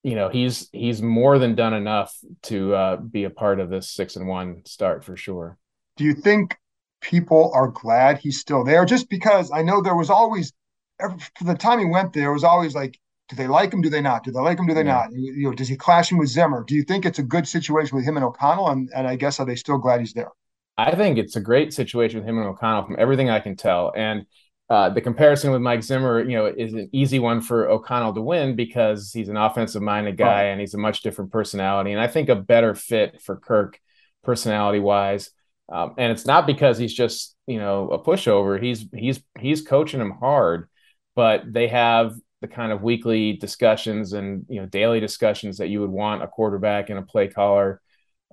you 0.02 0.16
know, 0.16 0.30
he's 0.30 0.70
he's 0.72 1.00
more 1.04 1.38
than 1.38 1.54
done 1.54 1.76
enough 1.76 2.18
to 2.44 2.74
uh, 2.74 2.96
be 2.96 3.26
a 3.26 3.30
part 3.30 3.60
of 3.60 3.70
this 3.70 3.92
six 3.92 4.16
and 4.16 4.28
one 4.28 4.64
start 4.66 5.04
for 5.04 5.16
sure. 5.16 5.60
Do 5.98 6.04
you 6.04 6.16
think 6.16 6.58
people 7.00 7.52
are 7.54 7.68
glad 7.68 8.18
he's 8.18 8.40
still 8.40 8.64
there? 8.64 8.84
Just 8.84 9.08
because 9.08 9.52
I 9.52 9.62
know 9.62 9.84
there 9.84 9.96
was 9.96 10.10
always, 10.10 10.52
for 11.00 11.44
the 11.44 11.54
time 11.54 11.78
he 11.78 11.86
went 11.86 12.14
there, 12.14 12.34
was 12.34 12.44
always 12.44 12.74
like, 12.74 12.98
do 13.30 13.36
they 13.36 13.46
like 13.46 13.72
him? 13.72 13.82
Do 13.82 13.92
they 13.92 14.02
not? 14.02 14.24
Do 14.24 14.32
they 14.32 14.40
like 14.40 14.58
him? 14.58 14.66
Do 14.66 14.74
they 14.74 14.82
yeah. 14.84 14.94
not? 14.94 15.12
You 15.12 15.50
know, 15.50 15.54
does 15.54 15.68
he 15.68 15.76
clash 15.76 16.12
him 16.12 16.18
with 16.18 16.30
Zimmer? 16.30 16.64
Do 16.64 16.74
you 16.74 16.82
think 16.82 17.06
it's 17.06 17.20
a 17.20 17.24
good 17.24 17.48
situation 17.48 17.96
with 17.96 18.06
him 18.06 18.18
and 18.18 18.26
O'Connell? 18.26 18.70
And, 18.70 18.90
and 18.96 19.06
I 19.06 19.16
guess 19.16 19.40
are 19.40 19.46
they 19.46 19.56
still 19.56 19.78
glad 19.78 20.00
he's 20.00 20.14
there? 20.14 20.32
I 20.78 20.96
think 20.96 21.18
it's 21.18 21.36
a 21.36 21.42
great 21.42 21.74
situation 21.74 22.20
with 22.20 22.30
him 22.30 22.38
and 22.38 22.48
O'Connell 22.48 22.86
from 22.86 22.98
everything 23.00 23.30
I 23.30 23.40
can 23.40 23.56
tell. 23.56 23.92
And 23.96 24.26
uh, 24.70 24.90
the 24.90 25.02
comparison 25.02 25.52
with 25.52 25.62
Mike 25.62 25.82
Zimmer, 25.82 26.22
you 26.22 26.38
know, 26.38 26.46
is 26.46 26.74
an 26.74 26.90
easy 26.92 27.20
one 27.20 27.42
for 27.42 27.70
O'Connell 27.70 28.14
to 28.14 28.22
win 28.22 28.56
because 28.56 29.12
he's 29.14 29.30
an 29.30 29.38
offensive 29.38 29.82
minded 29.82 30.18
guy 30.18 30.44
and 30.44 30.60
he's 30.60 30.74
a 30.74 30.78
much 30.78 31.02
different 31.02 31.32
personality. 31.32 31.94
And 31.94 32.02
I 32.02 32.08
think 32.08 32.30
a 32.30 32.36
better 32.36 32.76
fit 32.76 33.22
for 33.22 33.38
Kirk 33.38 33.80
personality 34.24 34.80
wise. 34.80 35.32
Um, 35.72 35.96
and 35.98 36.12
it's 36.12 36.26
not 36.26 36.46
because 36.46 36.78
he's 36.78 36.94
just, 36.94 37.36
you 37.48 37.60
know, 37.60 37.90
a 37.90 38.00
pushover. 38.04 38.62
He's 38.62 38.86
he's 38.94 39.22
he's 39.40 39.62
coaching 39.62 40.00
him 40.00 40.12
hard, 40.12 40.70
but 41.16 41.52
they 41.52 41.68
have 41.70 42.16
the 42.42 42.48
kind 42.48 42.72
of 42.72 42.84
weekly 42.84 43.34
discussions 43.34 44.14
and 44.14 44.46
you 44.48 44.62
know 44.62 44.68
daily 44.68 45.00
discussions 45.00 45.58
that 45.58 45.70
you 45.70 45.82
would 45.82 45.90
want 45.90 46.24
a 46.24 46.28
quarterback 46.28 46.90
and 46.90 47.00
a 47.00 47.02
play 47.02 47.28
caller 47.28 47.82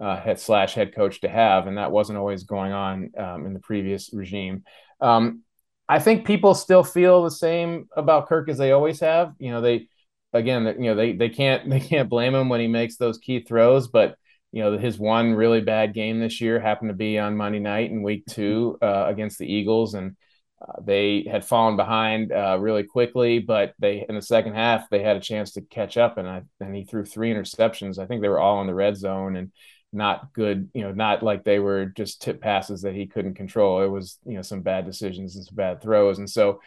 uh, 0.00 0.20
head 0.20 0.40
slash 0.40 0.74
head 0.74 0.94
coach 0.94 1.20
to 1.20 1.28
have, 1.28 1.66
and 1.66 1.78
that 1.78 1.92
wasn't 1.92 2.18
always 2.18 2.44
going 2.44 2.72
on 2.72 3.10
um, 3.16 3.46
in 3.46 3.54
the 3.54 3.60
previous 3.60 4.10
regime. 4.12 4.64
Um, 5.00 5.42
I 5.88 5.98
think 5.98 6.26
people 6.26 6.54
still 6.54 6.82
feel 6.82 7.22
the 7.22 7.30
same 7.30 7.88
about 7.96 8.28
Kirk 8.28 8.48
as 8.48 8.58
they 8.58 8.72
always 8.72 9.00
have. 9.00 9.34
You 9.38 9.50
know, 9.50 9.60
they 9.60 9.88
again, 10.32 10.64
you 10.78 10.90
know, 10.90 10.94
they 10.94 11.12
they 11.12 11.28
can't 11.28 11.68
they 11.70 11.80
can't 11.80 12.08
blame 12.08 12.34
him 12.34 12.48
when 12.48 12.60
he 12.60 12.68
makes 12.68 12.96
those 12.96 13.18
key 13.18 13.40
throws, 13.40 13.88
but 13.88 14.16
you 14.52 14.62
know, 14.62 14.78
his 14.78 14.98
one 14.98 15.34
really 15.34 15.60
bad 15.60 15.94
game 15.94 16.20
this 16.20 16.40
year 16.40 16.60
happened 16.60 16.88
to 16.90 16.94
be 16.94 17.18
on 17.18 17.36
Monday 17.36 17.58
night 17.58 17.90
in 17.90 18.02
Week 18.02 18.24
Two 18.28 18.78
uh, 18.80 19.06
against 19.08 19.38
the 19.38 19.52
Eagles, 19.52 19.94
and 19.94 20.16
uh, 20.62 20.80
they 20.80 21.26
had 21.28 21.44
fallen 21.44 21.76
behind 21.76 22.30
uh, 22.32 22.56
really 22.60 22.84
quickly, 22.84 23.40
but 23.40 23.74
they 23.78 24.06
in 24.08 24.14
the 24.14 24.22
second 24.22 24.54
half 24.54 24.88
they 24.90 25.02
had 25.02 25.16
a 25.16 25.20
chance 25.20 25.52
to 25.52 25.60
catch 25.60 25.96
up, 25.96 26.18
and 26.18 26.28
I 26.28 26.42
and 26.60 26.74
he 26.74 26.84
threw 26.84 27.04
three 27.04 27.32
interceptions. 27.32 27.98
I 27.98 28.06
think 28.06 28.22
they 28.22 28.28
were 28.28 28.40
all 28.40 28.60
in 28.60 28.66
the 28.66 28.74
red 28.74 28.96
zone, 28.96 29.36
and 29.36 29.52
not 29.94 30.32
good, 30.32 30.70
you 30.74 30.82
know, 30.82 30.92
not 30.92 31.22
like 31.22 31.44
they 31.44 31.58
were 31.58 31.86
just 31.86 32.22
tip 32.22 32.40
passes 32.40 32.82
that 32.82 32.94
he 32.94 33.06
couldn't 33.06 33.34
control. 33.34 33.82
It 33.82 33.88
was, 33.88 34.18
you 34.24 34.34
know, 34.34 34.42
some 34.42 34.62
bad 34.62 34.84
decisions 34.84 35.36
and 35.36 35.44
some 35.44 35.54
bad 35.54 35.80
throws. 35.80 36.18
And 36.18 36.28
so 36.28 36.60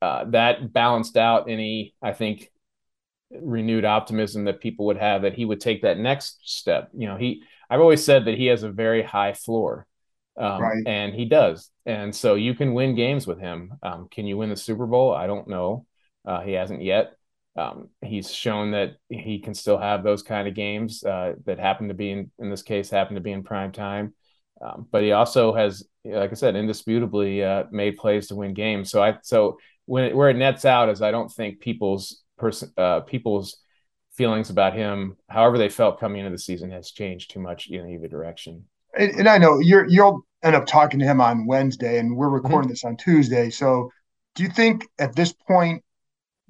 uh, 0.00 0.24
that 0.30 0.72
balanced 0.72 1.16
out 1.16 1.48
any, 1.48 1.94
I 2.02 2.12
think, 2.12 2.50
renewed 3.30 3.84
optimism 3.84 4.44
that 4.44 4.60
people 4.60 4.86
would 4.86 4.98
have 4.98 5.22
that 5.22 5.34
he 5.34 5.44
would 5.44 5.60
take 5.60 5.82
that 5.82 5.98
next 5.98 6.40
step. 6.42 6.90
You 6.92 7.08
know, 7.08 7.16
he, 7.16 7.44
I've 7.70 7.80
always 7.80 8.04
said 8.04 8.24
that 8.24 8.36
he 8.36 8.46
has 8.46 8.62
a 8.62 8.70
very 8.70 9.02
high 9.02 9.32
floor. 9.32 9.86
Um, 10.36 10.62
right. 10.62 10.82
And 10.86 11.14
he 11.14 11.26
does. 11.26 11.70
And 11.84 12.14
so 12.14 12.36
you 12.36 12.54
can 12.54 12.72
win 12.72 12.94
games 12.94 13.26
with 13.26 13.38
him. 13.38 13.74
Um, 13.82 14.08
can 14.10 14.26
you 14.26 14.38
win 14.38 14.48
the 14.48 14.56
Super 14.56 14.86
Bowl? 14.86 15.12
I 15.14 15.26
don't 15.26 15.46
know. 15.46 15.86
Uh, 16.24 16.40
he 16.40 16.52
hasn't 16.52 16.82
yet. 16.82 17.12
Um, 17.56 17.88
he's 18.00 18.32
shown 18.32 18.70
that 18.70 18.96
he 19.08 19.38
can 19.38 19.54
still 19.54 19.78
have 19.78 20.02
those 20.02 20.22
kind 20.22 20.48
of 20.48 20.54
games 20.54 21.04
uh, 21.04 21.34
that 21.44 21.58
happen 21.58 21.88
to 21.88 21.94
be 21.94 22.10
in, 22.10 22.30
in 22.38 22.50
this 22.50 22.62
case 22.62 22.88
happen 22.88 23.14
to 23.14 23.20
be 23.20 23.32
in 23.32 23.42
prime 23.42 23.72
time. 23.72 24.14
Um, 24.62 24.86
but 24.90 25.02
he 25.02 25.12
also 25.12 25.52
has, 25.52 25.84
like 26.04 26.30
I 26.30 26.34
said, 26.34 26.56
indisputably 26.56 27.44
uh, 27.44 27.64
made 27.70 27.96
plays 27.96 28.28
to 28.28 28.36
win 28.36 28.54
games. 28.54 28.90
So 28.90 29.02
I 29.02 29.18
so 29.22 29.58
when 29.86 30.04
it, 30.04 30.16
where 30.16 30.30
it 30.30 30.36
nets 30.36 30.64
out 30.64 30.88
is 30.88 31.02
I 31.02 31.10
don't 31.10 31.30
think 31.30 31.60
people's 31.60 32.22
person 32.38 32.72
uh, 32.76 33.00
people's 33.00 33.58
feelings 34.14 34.50
about 34.50 34.74
him, 34.74 35.16
however 35.28 35.58
they 35.58 35.68
felt 35.68 36.00
coming 36.00 36.20
into 36.20 36.30
the 36.30 36.38
season, 36.38 36.70
has 36.70 36.90
changed 36.90 37.30
too 37.30 37.40
much 37.40 37.68
in 37.68 37.88
either 37.88 38.08
direction. 38.08 38.64
And, 38.96 39.10
and 39.12 39.28
I 39.28 39.38
know 39.38 39.58
you're 39.58 39.88
you'll 39.88 40.24
end 40.42 40.54
up 40.54 40.66
talking 40.66 41.00
to 41.00 41.06
him 41.06 41.20
on 41.20 41.46
Wednesday, 41.46 41.98
and 41.98 42.16
we're 42.16 42.28
recording 42.28 42.68
mm-hmm. 42.68 42.72
this 42.72 42.84
on 42.84 42.96
Tuesday. 42.96 43.50
So 43.50 43.90
do 44.34 44.42
you 44.42 44.48
think 44.48 44.86
at 44.98 45.14
this 45.16 45.32
point 45.32 45.82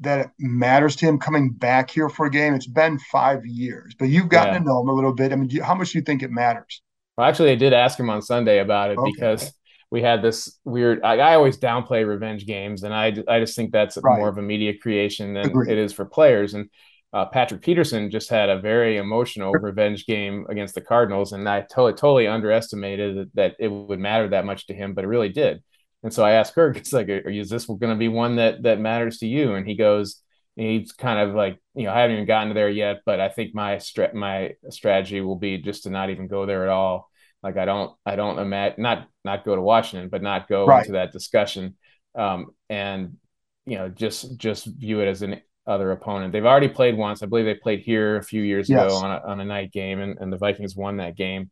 that 0.00 0.20
it 0.20 0.30
matters 0.38 0.96
to 0.96 1.06
him 1.06 1.18
coming 1.18 1.50
back 1.50 1.90
here 1.90 2.08
for 2.08 2.26
a 2.26 2.30
game? 2.30 2.54
It's 2.54 2.66
been 2.66 2.98
five 3.10 3.44
years, 3.44 3.94
but 3.98 4.08
you've 4.08 4.28
gotten 4.28 4.54
yeah. 4.54 4.58
to 4.58 4.64
know 4.64 4.80
him 4.80 4.88
a 4.88 4.92
little 4.92 5.14
bit. 5.14 5.32
I 5.32 5.36
mean, 5.36 5.50
you, 5.50 5.62
how 5.62 5.74
much 5.74 5.92
do 5.92 5.98
you 5.98 6.04
think 6.04 6.22
it 6.22 6.30
matters? 6.30 6.82
Well, 7.16 7.28
actually, 7.28 7.52
I 7.52 7.56
did 7.56 7.72
ask 7.72 7.98
him 7.98 8.10
on 8.10 8.22
Sunday 8.22 8.58
about 8.58 8.90
it 8.90 8.98
okay. 8.98 9.10
because 9.12 9.52
we 9.90 10.02
had 10.02 10.22
this 10.22 10.58
weird. 10.64 11.02
I, 11.02 11.18
I, 11.18 11.34
always 11.34 11.58
downplay 11.58 12.06
revenge 12.06 12.46
games, 12.46 12.82
and 12.82 12.94
I 12.94 13.14
I 13.28 13.40
just 13.40 13.54
think 13.54 13.72
that's 13.72 13.98
right. 14.02 14.18
more 14.18 14.28
of 14.28 14.38
a 14.38 14.42
media 14.42 14.72
creation 14.76 15.34
than 15.34 15.46
Agreed. 15.46 15.70
it 15.70 15.78
is 15.78 15.92
for 15.92 16.06
players. 16.06 16.54
And 16.54 16.70
uh, 17.12 17.26
Patrick 17.26 17.60
Peterson 17.60 18.10
just 18.10 18.30
had 18.30 18.48
a 18.48 18.58
very 18.58 18.96
emotional 18.96 19.52
revenge 19.52 20.06
game 20.06 20.46
against 20.48 20.74
the 20.74 20.80
Cardinals, 20.80 21.32
and 21.32 21.46
I 21.46 21.60
to- 21.60 21.92
totally 21.92 22.26
underestimated 22.26 23.16
that, 23.16 23.34
that 23.34 23.56
it 23.58 23.68
would 23.68 24.00
matter 24.00 24.28
that 24.30 24.46
much 24.46 24.66
to 24.68 24.74
him, 24.74 24.94
but 24.94 25.04
it 25.04 25.08
really 25.08 25.28
did. 25.28 25.62
And 26.02 26.12
so 26.12 26.24
I 26.24 26.32
asked 26.32 26.54
Kirk, 26.54 26.76
it's 26.76 26.92
like, 26.92 27.08
are, 27.08 27.28
is 27.28 27.48
this 27.48 27.66
going 27.66 27.80
to 27.80 27.96
be 27.96 28.08
one 28.08 28.36
that 28.36 28.62
that 28.64 28.80
matters 28.80 29.18
to 29.18 29.26
you? 29.26 29.54
And 29.54 29.66
he 29.66 29.76
goes, 29.76 30.20
he's 30.56 30.92
kind 30.92 31.18
of 31.18 31.34
like, 31.34 31.60
you 31.74 31.84
know, 31.84 31.92
I 31.92 32.00
haven't 32.00 32.16
even 32.16 32.26
gotten 32.26 32.48
to 32.48 32.54
there 32.54 32.68
yet, 32.68 33.00
but 33.06 33.20
I 33.20 33.28
think 33.28 33.54
my 33.54 33.80
my 34.12 34.54
strategy 34.70 35.20
will 35.20 35.36
be 35.36 35.58
just 35.58 35.84
to 35.84 35.90
not 35.90 36.10
even 36.10 36.28
go 36.28 36.46
there 36.46 36.64
at 36.64 36.70
all. 36.70 37.08
Like 37.42 37.56
I 37.56 37.64
don't, 37.64 37.92
I 38.06 38.16
don't 38.16 38.38
imagine 38.38 38.82
not 38.82 39.08
not 39.24 39.44
go 39.44 39.56
to 39.56 39.62
Washington, 39.62 40.08
but 40.08 40.22
not 40.22 40.48
go 40.48 40.66
right. 40.66 40.80
into 40.80 40.92
that 40.92 41.12
discussion, 41.12 41.76
um, 42.14 42.48
and 42.68 43.16
you 43.66 43.78
know, 43.78 43.88
just 43.88 44.36
just 44.38 44.66
view 44.66 45.00
it 45.00 45.08
as 45.08 45.22
an 45.22 45.40
other 45.66 45.92
opponent. 45.92 46.32
They've 46.32 46.44
already 46.44 46.68
played 46.68 46.96
once. 46.96 47.22
I 47.22 47.26
believe 47.26 47.44
they 47.44 47.54
played 47.54 47.80
here 47.80 48.16
a 48.16 48.22
few 48.22 48.42
years 48.42 48.68
yes. 48.68 48.84
ago 48.84 48.96
on 48.96 49.10
a, 49.10 49.22
on 49.26 49.40
a 49.40 49.44
night 49.44 49.72
game, 49.72 50.00
and, 50.00 50.18
and 50.18 50.32
the 50.32 50.36
Vikings 50.36 50.76
won 50.76 50.96
that 50.98 51.16
game. 51.16 51.50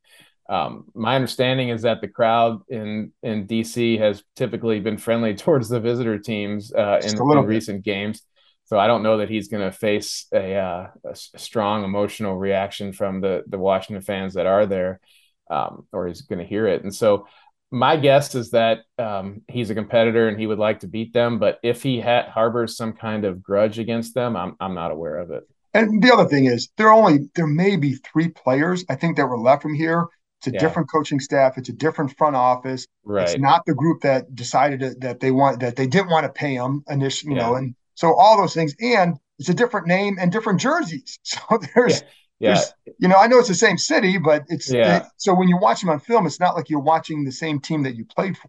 Um, 0.51 0.87
my 0.95 1.15
understanding 1.15 1.69
is 1.69 1.83
that 1.83 2.01
the 2.01 2.09
crowd 2.09 2.63
in 2.69 3.13
in 3.23 3.47
DC 3.47 4.01
has 4.01 4.25
typically 4.35 4.81
been 4.81 4.99
friendly 4.99 5.35
towards 5.37 5.69
the 5.69 5.79
visitor 5.79 6.19
teams 6.19 6.73
uh, 6.73 7.01
in, 7.05 7.17
in 7.17 7.45
recent 7.47 7.85
games. 7.85 8.23
So 8.65 8.79
I 8.79 8.89
don't 8.89 9.05
know 9.05 9.19
that 9.19 9.31
he's 9.31 9.49
going 9.49 9.69
to 9.69 9.77
face 9.77 10.27
a, 10.33 10.55
uh, 10.55 10.87
a, 11.05 11.17
strong 11.39 11.83
emotional 11.83 12.37
reaction 12.37 12.93
from 12.93 13.21
the 13.21 13.45
the 13.47 13.59
Washington 13.59 14.03
fans 14.03 14.35
that 14.35 14.47
are 14.47 14.67
there, 14.67 15.01
um, 15.49 15.87
or 15.93 16.09
he's 16.09 16.23
going 16.23 16.41
to 16.41 16.45
hear 16.45 16.67
it. 16.67 16.83
And 16.83 16.95
so 16.95 17.29
my 17.71 17.97
guess 17.97 18.35
is 18.35 18.51
that 18.51 18.81
um, 18.99 19.43
he's 19.47 19.71
a 19.71 19.75
competitor 19.75 20.29
and 20.29 20.39
he 20.39 20.49
would 20.49 20.59
like 20.59 20.81
to 20.81 20.89
beat 20.89 21.13
them. 21.13 21.39
But 21.39 21.61
if 21.63 21.83
he 21.85 22.01
ha- 22.01 22.29
harbors 22.29 22.77
some 22.77 22.93
kind 22.93 23.25
of 23.25 23.41
grudge 23.41 23.79
against 23.79 24.15
them, 24.15 24.37
I'm 24.37 24.57
I'm 24.59 24.75
not 24.75 24.91
aware 24.91 25.19
of 25.19 25.31
it. 25.31 25.45
And 25.75 26.03
the 26.03 26.13
other 26.13 26.29
thing 26.29 26.47
is, 26.47 26.71
there 26.77 26.89
are 26.89 26.95
only 26.95 27.29
there 27.37 27.47
may 27.47 27.77
be 27.77 27.95
three 27.95 28.31
players 28.31 28.85
I 28.89 28.97
think 28.97 29.17
that 29.17 29.27
were 29.27 29.39
left 29.39 29.63
from 29.63 29.75
here 29.75 30.09
It's 30.41 30.47
a 30.47 30.53
Yeah. 30.53 30.61
different 30.61 30.91
coaching 30.91 31.21
staff. 31.21 31.59
It's 31.59 31.69
a 31.69 31.73
different 31.73 32.17
front 32.17 32.35
office. 32.35 32.87
Right. 33.05 33.29
It's 33.29 33.39
not 33.39 33.65
the 33.67 33.75
group 33.75 34.01
that 34.03 34.35
decided 34.35 34.83
it- 34.83 35.01
that 35.03 35.21
they 35.21 35.31
want 35.31 35.61
that 35.61 35.77
they 35.77 35.87
didn't 35.87 36.09
want 36.11 36.25
to 36.25 36.33
pay 36.33 36.55
him 36.55 36.83
initially, 36.89 37.35
you 37.35 37.39
know, 37.39 37.57
and 37.57 37.75
so 37.95 38.15
all 38.15 38.39
those 38.39 38.55
things. 38.55 38.75
And 38.81 39.19
it's 39.39 39.51
a 39.51 39.55
different 39.55 39.87
name 39.87 40.17
and 40.19 40.33
different 40.33 40.61
jerseys. 40.61 41.19
So 41.25 41.39
there's 41.75 42.03
yeah. 42.39 42.55
there's 42.55 42.73
you 42.99 43.09
know, 43.09 43.17
I 43.17 43.27
know 43.27 43.39
it's 43.39 43.49
the 43.49 43.55
same 43.55 43.77
city, 43.77 44.17
but 44.17 44.45
it's 44.49 44.73
Yeah. 44.73 44.99
it- 44.99 45.03
so 45.19 45.35
when 45.35 45.49
you 45.49 45.59
watch 45.59 45.81
them 45.83 45.91
on 45.91 46.01
film, 46.01 46.27
it's 46.27 46.41
not 46.41 46.57
like 46.57 46.71
you're 46.71 46.81
watching 46.81 47.25
the 47.25 47.33
same 47.33 47.61
team 47.61 47.83
that 47.83 47.95
you 47.97 48.07
played 48.07 48.39
for. 48.39 48.49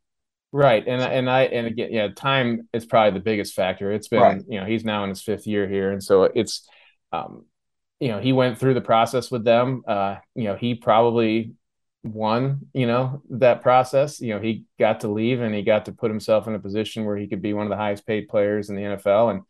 Right. 0.54 0.86
And 0.88 1.02
and 1.02 1.30
I 1.30 1.42
and 1.44 1.68
again, 1.68 1.90
yeah, 1.92 2.08
time 2.16 2.70
is 2.72 2.86
probably 2.86 3.20
the 3.20 3.24
biggest 3.24 3.54
factor. 3.54 3.92
It's 3.92 4.08
been, 4.08 4.22
Right. 4.22 4.42
you 4.48 4.60
know, 4.62 4.66
he's 4.66 4.86
now 4.86 5.04
in 5.04 5.10
his 5.10 5.22
fifth 5.22 5.46
year 5.46 5.68
here. 5.68 5.92
And 5.92 6.02
so 6.02 6.24
it's 6.24 6.66
um, 7.12 7.46
you 8.00 8.08
know, 8.08 8.20
he 8.20 8.32
went 8.34 8.58
through 8.58 8.74
the 8.76 8.82
process 8.82 9.30
with 9.30 9.44
them. 9.44 9.84
Uh, 9.88 10.16
you 10.36 10.46
know, 10.46 10.56
he 10.56 10.74
probably 10.76 11.52
won, 12.04 12.68
you 12.74 12.88
know, 12.88 13.22
that 13.30 13.62
process. 13.62 14.20
You 14.20 14.34
know, 14.36 14.40
he 14.42 14.64
got 14.80 15.02
to 15.02 15.08
leave 15.08 15.42
and 15.42 15.54
he 15.54 15.62
got 15.62 15.86
to 15.86 15.92
put 15.92 16.10
himself 16.12 16.48
in 16.48 16.56
a 16.56 16.60
position 16.60 17.06
where 17.06 17.18
he 17.18 17.28
could 17.28 17.42
be 17.42 17.54
one 17.54 17.66
of 17.66 17.70
the 17.70 17.78
highest 17.78 18.06
paid 18.08 18.28
players 18.28 18.70
in 18.70 18.76
the 18.76 18.82
NFL 18.82 19.32
and 19.32 19.42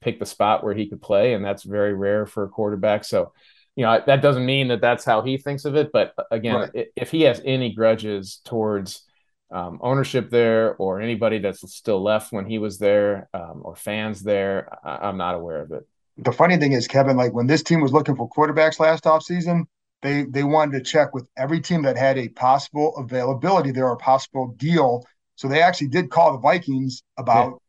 pick 0.00 0.18
the 0.18 0.26
spot 0.26 0.64
where 0.64 0.74
he 0.74 0.88
could 0.88 1.02
play. 1.02 1.34
And 1.34 1.44
that's 1.44 1.64
very 1.64 1.94
rare 1.94 2.24
for 2.26 2.44
a 2.44 2.48
quarterback. 2.48 3.04
So, 3.04 3.32
you 3.76 3.84
know, 3.84 4.02
that 4.06 4.22
doesn't 4.22 4.46
mean 4.46 4.68
that 4.68 4.80
that's 4.80 5.04
how 5.04 5.22
he 5.22 5.36
thinks 5.38 5.64
of 5.64 5.76
it. 5.76 5.90
But 5.92 6.14
uh, 6.16 6.24
again, 6.30 6.56
Right. 6.74 6.86
if 6.96 7.10
he 7.10 7.22
has 7.22 7.40
any 7.44 7.74
grudges 7.74 8.40
towards 8.44 9.04
um, 9.50 9.78
ownership 9.82 10.30
there 10.30 10.74
or 10.76 11.00
anybody 11.00 11.38
that's 11.38 11.60
still 11.74 12.02
left 12.02 12.32
when 12.32 12.46
he 12.46 12.58
was 12.58 12.78
there 12.78 13.28
um, 13.34 13.62
or 13.64 13.76
fans 13.76 14.22
there, 14.22 14.68
I- 14.84 15.08
I'm 15.08 15.16
not 15.16 15.34
aware 15.34 15.62
of 15.62 15.72
it. 15.72 15.86
The 16.18 16.32
funny 16.32 16.56
thing 16.56 16.72
is, 16.72 16.88
Kevin, 16.88 17.16
like 17.16 17.32
when 17.32 17.46
this 17.46 17.62
team 17.62 17.80
was 17.80 17.92
looking 17.92 18.16
for 18.16 18.28
quarterbacks 18.28 18.80
last 18.80 19.04
offseason, 19.04 19.64
they 20.02 20.24
they 20.24 20.44
wanted 20.44 20.78
to 20.78 20.84
check 20.84 21.14
with 21.14 21.28
every 21.36 21.60
team 21.60 21.82
that 21.82 21.96
had 21.96 22.18
a 22.18 22.28
possible 22.28 22.96
availability 22.96 23.70
there 23.70 23.86
or 23.86 23.94
a 23.94 23.96
possible 23.96 24.54
deal. 24.56 25.04
So 25.36 25.48
they 25.48 25.62
actually 25.62 25.88
did 25.88 26.10
call 26.10 26.32
the 26.32 26.38
Vikings 26.38 27.02
about 27.16 27.60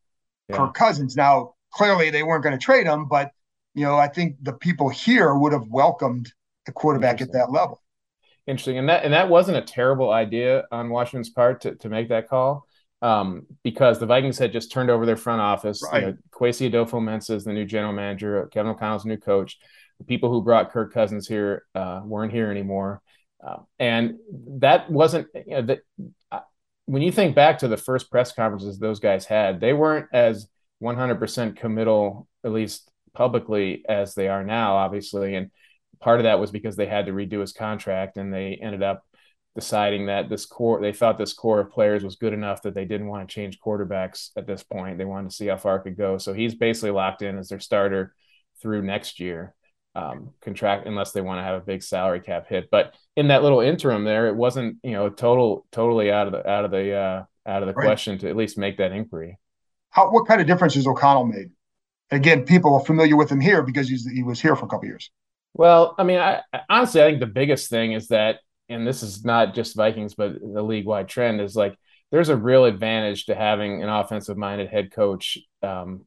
Yeah. 0.50 0.58
Kirk 0.58 0.74
Cousins. 0.74 1.16
Now, 1.16 1.54
clearly 1.72 2.10
they 2.10 2.24
weren't 2.24 2.44
going 2.44 2.58
to 2.58 2.64
trade 2.64 2.88
him, 2.88 3.08
but 3.08 3.32
you 3.76 3.84
know, 3.84 3.98
I 3.98 4.08
think 4.08 4.38
the 4.42 4.54
people 4.54 4.90
here 4.90 5.36
would 5.36 5.54
have 5.54 5.68
welcomed 5.70 6.34
a 6.68 6.72
quarterback 6.72 7.22
at 7.22 7.32
that 7.34 7.52
level. 7.52 7.82
Interesting, 8.48 8.80
and 8.80 8.90
that 8.90 9.04
and 9.04 9.14
that 9.14 9.30
wasn't 9.30 9.58
a 9.58 9.62
terrible 9.62 10.12
idea 10.12 10.64
on 10.72 10.90
Washington's 10.90 11.30
part 11.30 11.62
to, 11.62 11.76
to 11.76 11.90
make 11.90 12.10
that 12.10 12.28
call, 12.28 12.66
um, 13.04 13.46
because 13.64 14.00
the 14.00 14.08
Vikings 14.08 14.40
had 14.40 14.52
just 14.52 14.72
turned 14.72 14.90
over 14.90 15.06
their 15.06 15.18
front 15.18 15.40
office. 15.40 15.84
Right. 15.84 16.02
You 16.02 16.08
know, 16.08 16.18
Kwesi 16.32 16.72
Adofo-Mensah 16.72 17.36
is 17.36 17.44
the 17.44 17.54
new 17.54 17.66
general 17.66 17.94
manager. 17.94 18.50
Kevin 18.52 18.72
O'Connell's 18.72 19.06
new 19.06 19.18
coach. 19.18 19.60
The 20.00 20.06
people 20.06 20.32
who 20.32 20.42
brought 20.42 20.72
Kirk 20.72 20.94
Cousins 20.94 21.28
here 21.28 21.64
uh, 21.76 22.02
weren't 22.04 22.32
here 22.32 22.50
anymore, 22.50 23.02
uh, 23.46 23.58
and 23.78 24.16
that 24.60 24.90
wasn't 24.90 25.28
you 25.34 25.44
know, 25.56 25.62
that. 25.64 25.80
Uh, 26.32 26.40
when 26.86 27.02
you 27.02 27.12
think 27.12 27.36
back 27.36 27.60
to 27.60 27.68
the 27.68 27.78
first 27.78 28.10
press 28.10 28.32
conferences 28.32 28.80
those 28.80 29.00
guys 29.00 29.26
had, 29.26 29.60
they 29.60 29.74
weren't 29.74 30.08
as 30.12 30.48
100% 30.82 31.56
committal, 31.58 32.28
at 32.44 32.52
least 32.52 32.90
publicly, 33.14 33.84
as 33.88 34.16
they 34.16 34.28
are 34.28 34.44
now, 34.44 34.76
obviously, 34.76 35.36
and 35.36 35.52
part 36.00 36.20
of 36.20 36.24
that 36.24 36.40
was 36.40 36.52
because 36.52 36.76
they 36.76 36.86
had 36.86 37.06
to 37.06 37.12
redo 37.12 37.42
his 37.42 37.52
contract 37.52 38.18
and 38.18 38.34
they 38.34 38.58
ended 38.62 38.84
up 38.84 39.04
deciding 39.56 40.06
that 40.06 40.30
this 40.30 40.46
core 40.46 40.80
they 40.80 40.94
thought 40.94 41.18
this 41.18 41.34
core 41.34 41.60
of 41.60 41.72
players 41.72 42.04
was 42.04 42.16
good 42.16 42.34
enough 42.34 42.62
that 42.62 42.74
they 42.74 42.86
didn't 42.86 43.08
want 43.08 43.28
to 43.28 43.34
change 43.34 43.60
quarterbacks 43.60 44.30
at 44.38 44.48
this 44.48 44.64
point. 44.64 44.98
They 44.98 45.06
wanted 45.06 45.30
to 45.30 45.36
see 45.36 45.48
how 45.48 45.58
far 45.58 45.78
it 45.78 45.84
could 45.84 45.98
go. 45.98 46.18
So 46.18 46.34
he's 46.34 46.56
basically 46.56 46.92
locked 46.92 47.22
in 47.22 47.38
as 47.38 47.50
their 47.50 47.60
starter 47.60 48.14
through 48.62 48.84
next 48.84 49.20
year 49.20 49.56
um, 50.00 50.30
contract 50.42 50.88
unless 50.88 51.12
they 51.12 51.22
want 51.22 51.40
to 51.40 51.44
have 51.44 51.62
a 51.62 51.66
big 51.66 51.82
salary 51.84 52.22
cap 52.22 52.48
hit 52.48 52.70
but 52.72 52.96
in 53.16 53.28
that 53.30 53.44
little 53.44 53.60
interim 53.60 54.04
there 54.04 54.28
it 54.28 54.36
wasn't 54.36 54.78
you 54.84 54.92
know 54.92 55.10
total 55.10 55.66
totally 55.72 56.12
out 56.12 56.28
of 56.28 56.34
the 56.34 56.50
out 56.50 56.66
of 56.66 56.72
the 56.72 56.94
uh, 56.94 57.24
out 57.46 57.64
of 57.64 57.68
the 57.68 57.74
Right. 57.74 57.86
question 57.86 58.18
to 58.20 58.30
at 58.30 58.36
least 58.36 58.58
make 58.58 58.78
that 58.78 58.92
inquiry 58.92 59.38
How 59.90 60.10
what 60.12 60.28
kind 60.28 60.42
of 60.42 60.48
difference 60.48 60.76
has 60.76 60.88
O'Connell 60.88 61.26
made? 61.26 61.50
Again, 62.12 62.44
people 62.46 62.74
are 62.76 62.86
familiar 62.86 63.16
with 63.16 63.30
him 63.32 63.40
here 63.40 63.62
because 63.62 63.88
he's, 63.90 64.06
he 64.10 64.24
was 64.24 64.40
here 64.42 64.56
for 64.56 64.66
a 64.66 64.68
couple 64.68 64.88
years. 64.88 65.12
Well, 65.54 65.96
I 65.98 66.04
mean, 66.04 66.20
I- 66.20 66.42
honestly, 66.70 67.02
I 67.02 67.08
think 67.10 67.20
the 67.20 67.28
biggest 67.42 67.70
thing 67.70 67.94
is 67.94 68.08
that, 68.08 68.38
and 68.68 68.86
this 68.88 69.04
is 69.04 69.24
not 69.24 69.54
just 69.56 69.76
Vikings, 69.76 70.16
but 70.16 70.34
the 70.42 70.64
league 70.64 70.86
wide 70.86 71.08
trend 71.08 71.42
is 71.42 71.56
like 71.56 71.76
there's 72.12 72.30
a 72.30 72.36
real 72.36 72.66
advantage 72.66 73.26
to 73.26 73.36
having 73.36 73.84
an 73.84 73.90
offensive 73.90 74.38
minded 74.38 74.70
head 74.70 74.92
coach 74.92 75.38
um, 75.62 76.06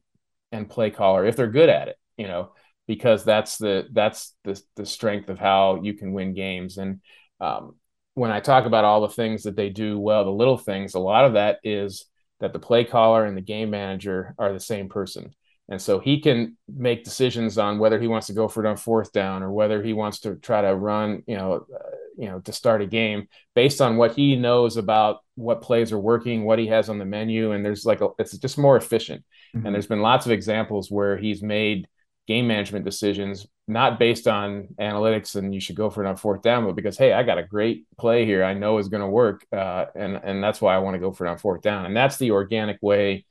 and 0.51 0.69
play 0.69 0.89
caller 0.91 1.25
if 1.25 1.35
they're 1.37 1.47
good 1.59 1.69
at 1.69 1.87
it, 1.87 1.97
you 2.17 2.27
know, 2.27 2.51
because 2.87 3.23
that's 3.23 3.57
the 3.57 3.87
that's 3.91 4.35
the 4.43 4.61
the 4.75 4.85
strength 4.85 5.29
of 5.29 5.39
how 5.39 5.81
you 5.81 5.93
can 5.93 6.13
win 6.13 6.33
games. 6.33 6.77
And 6.77 7.01
um, 7.39 7.75
when 8.13 8.31
I 8.31 8.39
talk 8.39 8.65
about 8.65 8.85
all 8.85 9.01
the 9.01 9.09
things 9.09 9.43
that 9.43 9.55
they 9.55 9.69
do 9.69 9.99
well, 9.99 10.25
the 10.25 10.31
little 10.31 10.57
things, 10.57 10.93
a 10.93 10.99
lot 10.99 11.25
of 11.25 11.33
that 11.33 11.59
is 11.63 12.05
that 12.39 12.53
the 12.53 12.59
play 12.59 12.83
caller 12.83 13.25
and 13.25 13.37
the 13.37 13.41
game 13.41 13.69
manager 13.69 14.35
are 14.37 14.53
the 14.53 14.59
same 14.59 14.89
person. 14.89 15.33
And 15.69 15.81
so 15.81 15.99
he 15.99 16.19
can 16.19 16.57
make 16.67 17.05
decisions 17.05 17.57
on 17.57 17.79
whether 17.79 17.99
he 17.99 18.07
wants 18.07 18.27
to 18.27 18.33
go 18.33 18.49
for 18.49 18.65
it 18.65 18.69
on 18.69 18.75
fourth 18.75 19.13
down 19.13 19.43
or 19.43 19.51
whether 19.51 19.81
he 19.81 19.93
wants 19.93 20.19
to 20.21 20.35
try 20.35 20.61
to 20.61 20.75
run, 20.75 21.23
you 21.25 21.37
know, 21.37 21.65
uh, 21.73 21.89
you 22.17 22.27
know, 22.27 22.41
to 22.41 22.51
start 22.51 22.81
a 22.81 22.85
game 22.85 23.27
based 23.55 23.81
on 23.81 23.95
what 23.95 24.13
he 24.13 24.35
knows 24.35 24.75
about 24.75 25.19
what 25.35 25.61
plays 25.61 25.91
are 25.91 25.99
working, 25.99 26.43
what 26.43 26.59
he 26.59 26.67
has 26.67 26.89
on 26.89 26.99
the 26.99 27.05
menu, 27.05 27.53
and 27.53 27.65
there's 27.65 27.85
like 27.85 28.01
a, 28.01 28.09
it's 28.19 28.37
just 28.37 28.57
more 28.57 28.75
efficient. 28.75 29.23
And 29.53 29.73
there's 29.73 29.87
been 29.87 30.01
lots 30.01 30.25
of 30.25 30.31
examples 30.31 30.91
where 30.91 31.15
he's 31.15 31.41
made 31.41 31.87
game 32.27 32.47
management 32.47 32.85
decisions 32.85 33.45
not 33.67 33.99
based 33.99 34.27
on 34.27 34.67
analytics 34.79 35.35
and 35.35 35.53
you 35.53 35.61
should 35.61 35.75
go 35.75 35.89
for 35.89 36.03
it 36.03 36.07
on 36.07 36.17
fourth 36.17 36.41
down, 36.41 36.65
but 36.65 36.75
because 36.75 36.97
hey, 36.97 37.13
I 37.13 37.23
got 37.23 37.37
a 37.37 37.43
great 37.43 37.85
play 37.97 38.25
here, 38.25 38.43
I 38.43 38.53
know 38.53 38.77
is 38.77 38.89
going 38.89 39.01
to 39.01 39.07
work, 39.07 39.45
uh, 39.51 39.85
and 39.95 40.19
and 40.23 40.43
that's 40.43 40.61
why 40.61 40.75
I 40.75 40.79
want 40.79 40.95
to 40.95 40.99
go 40.99 41.11
for 41.11 41.25
it 41.25 41.29
on 41.29 41.37
fourth 41.37 41.61
down, 41.61 41.85
and 41.85 41.95
that's 41.95 42.17
the 42.17 42.31
organic 42.31 42.77
way 42.81 43.25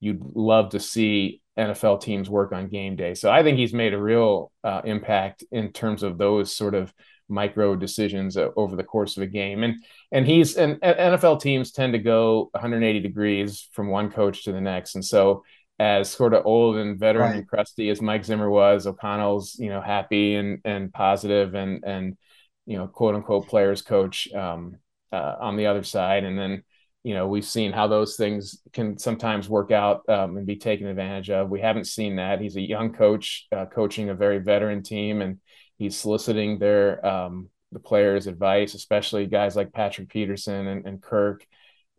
you'd 0.00 0.22
love 0.34 0.70
to 0.70 0.80
see 0.80 1.40
NFL 1.58 2.00
teams 2.00 2.30
work 2.30 2.52
on 2.52 2.68
game 2.68 2.96
day. 2.96 3.14
So 3.14 3.30
I 3.30 3.42
think 3.42 3.58
he's 3.58 3.74
made 3.74 3.92
a 3.92 4.00
real 4.00 4.50
uh, 4.64 4.80
impact 4.84 5.44
in 5.52 5.72
terms 5.72 6.02
of 6.02 6.16
those 6.16 6.54
sort 6.54 6.74
of 6.74 6.92
micro 7.28 7.76
decisions 7.76 8.36
uh, 8.36 8.48
over 8.56 8.76
the 8.76 8.84
course 8.84 9.16
of 9.16 9.22
a 9.22 9.26
game. 9.26 9.62
And 9.62 9.76
and 10.10 10.26
he's 10.26 10.56
and, 10.56 10.78
and 10.82 11.14
NFL 11.14 11.40
teams 11.40 11.70
tend 11.70 11.92
to 11.92 11.98
go 11.98 12.48
180 12.52 13.00
degrees 13.00 13.68
from 13.72 13.88
one 13.88 14.10
coach 14.10 14.44
to 14.44 14.52
the 14.52 14.60
next. 14.60 14.94
And 14.94 15.04
so 15.04 15.44
as 15.80 16.10
sort 16.10 16.34
of 16.34 16.44
old 16.44 16.76
and 16.76 17.00
veteran 17.00 17.30
Right. 17.30 17.36
and 17.38 17.48
crusty 17.48 17.88
as 17.88 18.02
Mike 18.02 18.24
Zimmer 18.24 18.50
was, 18.50 18.86
O'Connell's 18.86 19.56
you 19.58 19.70
know 19.70 19.80
happy 19.80 20.34
and 20.36 20.60
and 20.64 20.92
positive 20.92 21.54
and 21.54 21.82
and 21.84 22.18
you 22.66 22.76
know 22.76 22.86
quote 22.86 23.14
unquote 23.14 23.48
players 23.48 23.80
coach 23.82 24.30
um, 24.34 24.76
uh, 25.10 25.36
on 25.40 25.56
the 25.56 25.66
other 25.66 25.82
side. 25.82 26.24
And 26.24 26.38
then 26.38 26.62
you 27.02 27.14
know 27.14 27.26
we've 27.28 27.46
seen 27.46 27.72
how 27.72 27.88
those 27.88 28.16
things 28.16 28.60
can 28.74 28.98
sometimes 28.98 29.48
work 29.48 29.70
out 29.70 30.06
um, 30.08 30.36
and 30.36 30.46
be 30.46 30.56
taken 30.56 30.86
advantage 30.86 31.30
of. 31.30 31.48
We 31.48 31.60
haven't 31.62 31.86
seen 31.86 32.16
that. 32.16 32.42
He's 32.42 32.56
a 32.56 32.60
young 32.60 32.92
coach 32.92 33.46
uh, 33.50 33.64
coaching 33.64 34.10
a 34.10 34.14
very 34.14 34.38
veteran 34.38 34.82
team, 34.82 35.22
and 35.22 35.38
he's 35.78 35.96
soliciting 35.96 36.58
their 36.58 37.04
um, 37.06 37.48
the 37.72 37.80
players' 37.80 38.26
advice, 38.26 38.74
especially 38.74 39.26
guys 39.26 39.56
like 39.56 39.72
Patrick 39.72 40.10
Peterson 40.10 40.66
and, 40.66 40.86
and 40.86 41.02
Kirk. 41.02 41.46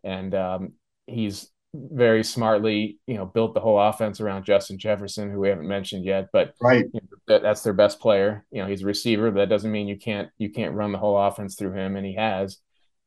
And 0.04 0.34
um, 0.34 0.72
he's 1.06 1.50
very 1.74 2.22
smartly, 2.22 2.98
you 3.06 3.14
know, 3.16 3.24
built 3.24 3.54
the 3.54 3.60
whole 3.60 3.80
offense 3.80 4.20
around 4.20 4.44
Justin 4.44 4.78
Jefferson, 4.78 5.30
who 5.30 5.40
we 5.40 5.48
haven't 5.48 5.68
mentioned 5.68 6.04
yet, 6.04 6.28
but 6.32 6.54
Right. 6.60 6.84
you 6.92 7.00
know, 7.00 7.16
that, 7.28 7.42
that's 7.42 7.62
their 7.62 7.72
best 7.72 7.98
player. 7.98 8.44
You 8.50 8.62
know, 8.62 8.68
he's 8.68 8.82
a 8.82 8.86
receiver, 8.86 9.30
but 9.30 9.40
that 9.40 9.48
doesn't 9.48 9.72
mean 9.72 9.88
you 9.88 9.98
can't 9.98 10.28
you 10.38 10.50
can't 10.50 10.74
run 10.74 10.92
the 10.92 10.98
whole 10.98 11.16
offense 11.16 11.54
through 11.54 11.72
him, 11.72 11.96
and 11.96 12.06
he 12.06 12.14
has. 12.14 12.58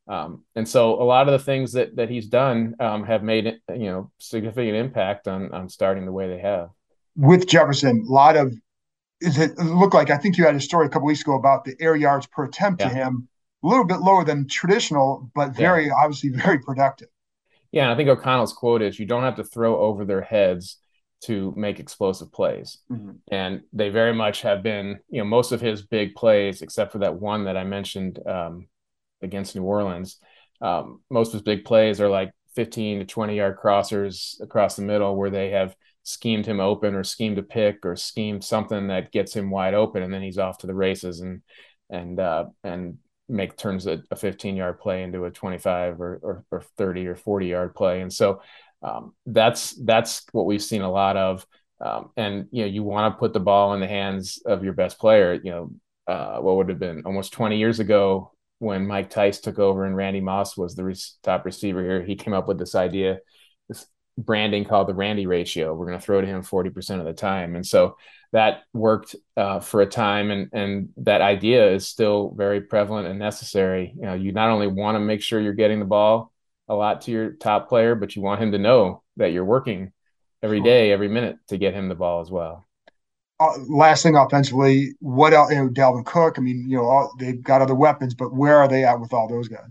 Um, 0.08 0.44
and 0.56 0.68
so 0.68 1.02
a 1.02 1.04
lot 1.04 1.28
of 1.28 1.34
the 1.34 1.44
things 1.44 1.74
that 1.74 1.96
that 1.96 2.10
he's 2.10 2.28
done 2.28 2.76
um, 2.80 3.04
have 3.06 3.24
made 3.24 3.46
it, 3.48 3.60
you 3.70 3.86
know 3.86 4.12
significant 4.20 4.76
impact 4.76 5.28
on 5.28 5.52
on 5.52 5.70
starting 5.70 6.06
the 6.06 6.12
way 6.12 6.28
they 6.28 6.40
have. 6.40 6.70
With 7.16 7.48
Jefferson, 7.48 8.06
a 8.08 8.12
lot 8.12 8.36
of 8.36 8.54
is 9.22 9.38
it, 9.38 9.58
looked 9.58 9.94
like 9.94 10.10
I 10.10 10.18
think 10.18 10.38
you 10.38 10.46
had 10.46 10.56
a 10.56 10.60
story 10.60 10.88
a 10.88 10.90
couple 10.90 11.08
weeks 11.08 11.22
ago 11.22 11.36
about 11.36 11.66
the 11.66 11.76
air 11.80 11.96
yards 11.96 12.28
per 12.28 12.46
attempt 12.46 12.82
to 12.82 12.90
him, 12.90 13.28
a 13.64 13.68
little 13.68 13.86
bit 13.86 14.00
lower 14.00 14.26
than 14.26 14.48
traditional, 14.48 15.30
but 15.34 15.56
very 15.56 15.90
obviously 15.90 16.30
very 16.30 16.60
productive. 16.60 17.08
Yeah, 17.76 17.92
I 17.92 17.96
think 17.96 18.08
O'Connell's 18.08 18.54
quote 18.54 18.82
is, 18.82 18.98
"You 18.98 19.06
don't 19.06 19.24
have 19.24 19.36
to 19.36 19.44
throw 19.44 19.78
over 19.78 20.06
their 20.06 20.22
heads 20.22 20.78
to 21.24 21.54
make 21.58 21.80
explosive 21.80 22.32
plays." 22.32 22.80
Mhm. 22.90 23.20
And 23.30 23.64
they 23.74 23.90
very 23.90 24.14
much 24.14 24.42
have 24.44 24.64
been, 24.64 25.02
you 25.10 25.20
know, 25.20 25.26
most 25.26 25.52
of 25.52 25.60
his 25.60 25.82
big 25.86 26.16
plays, 26.16 26.62
except 26.62 26.94
for 26.94 27.00
that 27.00 27.20
one 27.20 27.44
that 27.44 27.58
I 27.58 27.66
mentioned 27.66 28.26
um, 28.26 28.70
against 29.22 29.56
New 29.56 29.64
Orleans, 29.64 30.20
um, 30.62 31.02
most 31.10 31.30
of 31.30 31.34
his 31.34 31.42
big 31.42 31.66
plays 31.66 32.00
are 32.00 32.10
like 32.10 32.32
15 32.56 33.00
to 33.00 33.06
20 33.06 33.36
yard 33.36 33.58
crossers 33.62 34.40
across 34.42 34.78
the 34.78 34.82
middle 34.82 35.16
where 35.18 35.30
they 35.30 35.50
have 35.50 35.76
schemed 36.04 36.46
him 36.46 36.62
open 36.62 36.96
or 36.96 37.04
schemed 37.04 37.38
a 37.38 37.44
pick 37.44 37.86
or 37.86 37.98
schemed 37.98 38.42
something 38.44 38.88
that 38.88 39.12
gets 39.12 39.36
him 39.36 39.52
wide 39.52 39.74
open, 39.74 40.02
and 40.02 40.14
then 40.14 40.22
he's 40.22 40.38
off 40.38 40.60
to 40.60 40.68
the 40.68 40.74
races 40.74 41.20
and 41.20 41.42
and 41.90 42.22
uh, 42.22 42.46
and 42.64 43.00
make 43.28 43.58
turns 43.58 43.88
a, 43.88 44.02
a 44.12 44.16
15 44.16 44.56
yard 44.56 44.80
play 44.80 45.04
into 45.04 45.26
a 45.26 45.32
25 45.32 46.00
or, 46.00 46.20
or, 46.22 46.46
or 46.52 46.62
30 46.78 47.08
or 47.08 47.16
40 47.16 47.48
yard 47.48 47.76
play. 47.76 48.02
And 48.02 48.14
so 48.14 48.42
um, 48.82 49.14
that's 49.26 49.72
that's 49.84 50.26
what 50.32 50.46
we've 50.46 50.62
seen 50.62 50.82
a 50.82 50.92
lot 50.92 51.18
of. 51.18 51.46
Um, 51.82 52.12
and 52.16 52.48
you 52.52 52.62
know, 52.62 52.68
you 52.68 52.84
want 52.84 53.14
to 53.14 53.20
put 53.20 53.34
the 53.34 53.40
ball 53.40 53.74
in 53.74 53.80
the 53.80 53.88
hands 53.88 54.40
of 54.46 54.64
your 54.64 54.74
best 54.74 55.00
player. 55.00 55.34
You 55.34 55.52
know, 55.52 55.72
uh, 56.08 56.38
what 56.38 56.58
would 56.58 56.70
have 56.70 56.80
been 56.80 57.04
almost 57.06 57.34
20 57.34 57.58
years 57.58 57.80
ago, 57.80 58.32
when 58.60 58.88
Mike 58.88 59.10
Tice 59.10 59.40
took 59.40 59.60
over 59.60 59.86
and 59.86 59.96
Randy 59.96 60.22
Moss 60.22 60.56
was 60.56 60.76
the 60.76 60.84
re- 60.84 60.96
top 61.24 61.46
receiver 61.46 61.84
here. 61.84 62.04
He 62.04 62.16
came 62.16 62.34
up 62.34 62.48
with 62.48 62.58
this 62.58 62.76
idea, 62.76 63.20
this 63.68 63.86
branding 64.18 64.66
called 64.66 64.88
the 64.88 64.94
Randy 64.94 65.28
ratio. 65.28 65.74
We're 65.74 65.88
going 65.88 66.00
to 66.00 66.04
throw 66.06 66.22
to 66.22 66.28
him 66.28 66.42
40% 66.42 67.00
of 67.00 67.06
the 67.06 67.14
time. 67.14 67.56
And 67.56 67.66
so 67.66 67.98
that 68.36 68.64
worked 68.74 69.16
uh, 69.38 69.62
for 69.62 69.80
a 69.80 69.86
time. 69.86 70.30
And, 70.30 70.50
and 70.52 70.90
that 70.98 71.22
idea 71.22 71.72
is 71.72 71.88
still 71.88 72.34
very 72.36 72.60
prevalent 72.60 73.08
and 73.08 73.18
necessary. 73.18 73.94
You 73.96 74.02
know, 74.02 74.14
you 74.14 74.34
not 74.34 74.50
only 74.50 74.68
want 74.68 74.96
to 74.96 75.00
make 75.00 75.22
sure 75.22 75.40
you're 75.40 75.54
getting 75.54 75.80
the 75.80 75.86
ball 75.86 76.34
a 76.68 76.76
lot 76.76 77.04
to 77.04 77.12
your 77.12 77.32
top 77.32 77.70
player, 77.70 77.96
but 77.96 78.14
you 78.14 78.22
want 78.22 78.42
him 78.42 78.52
to 78.52 78.58
know 78.58 79.04
that 79.16 79.32
you're 79.32 79.46
working 79.46 79.94
every 80.44 80.60
day, 80.60 80.92
every 80.92 81.08
minute 81.08 81.38
to 81.48 81.58
get 81.58 81.74
him 81.74 81.88
the 81.88 81.96
ball 81.96 82.20
as 82.20 82.30
well. 82.30 82.68
Uh, 83.40 83.54
last 83.70 84.04
thing 84.04 84.18
offensively, 84.18 84.96
what 85.00 85.34
else? 85.34 85.52
You 85.52 85.64
know, 85.64 85.70
Dalvin 85.70 86.06
Cook. 86.06 86.38
I 86.38 86.42
mean, 86.42 86.70
you 86.70 86.76
know, 86.76 86.84
all, 86.84 87.14
they've 87.18 87.42
got 87.42 87.62
other 87.62 87.74
weapons, 87.74 88.16
but 88.16 88.34
where 88.34 88.58
are 88.58 88.68
they 88.68 88.84
at 88.84 89.00
with 89.00 89.14
all 89.14 89.30
those 89.30 89.48
guys? 89.48 89.70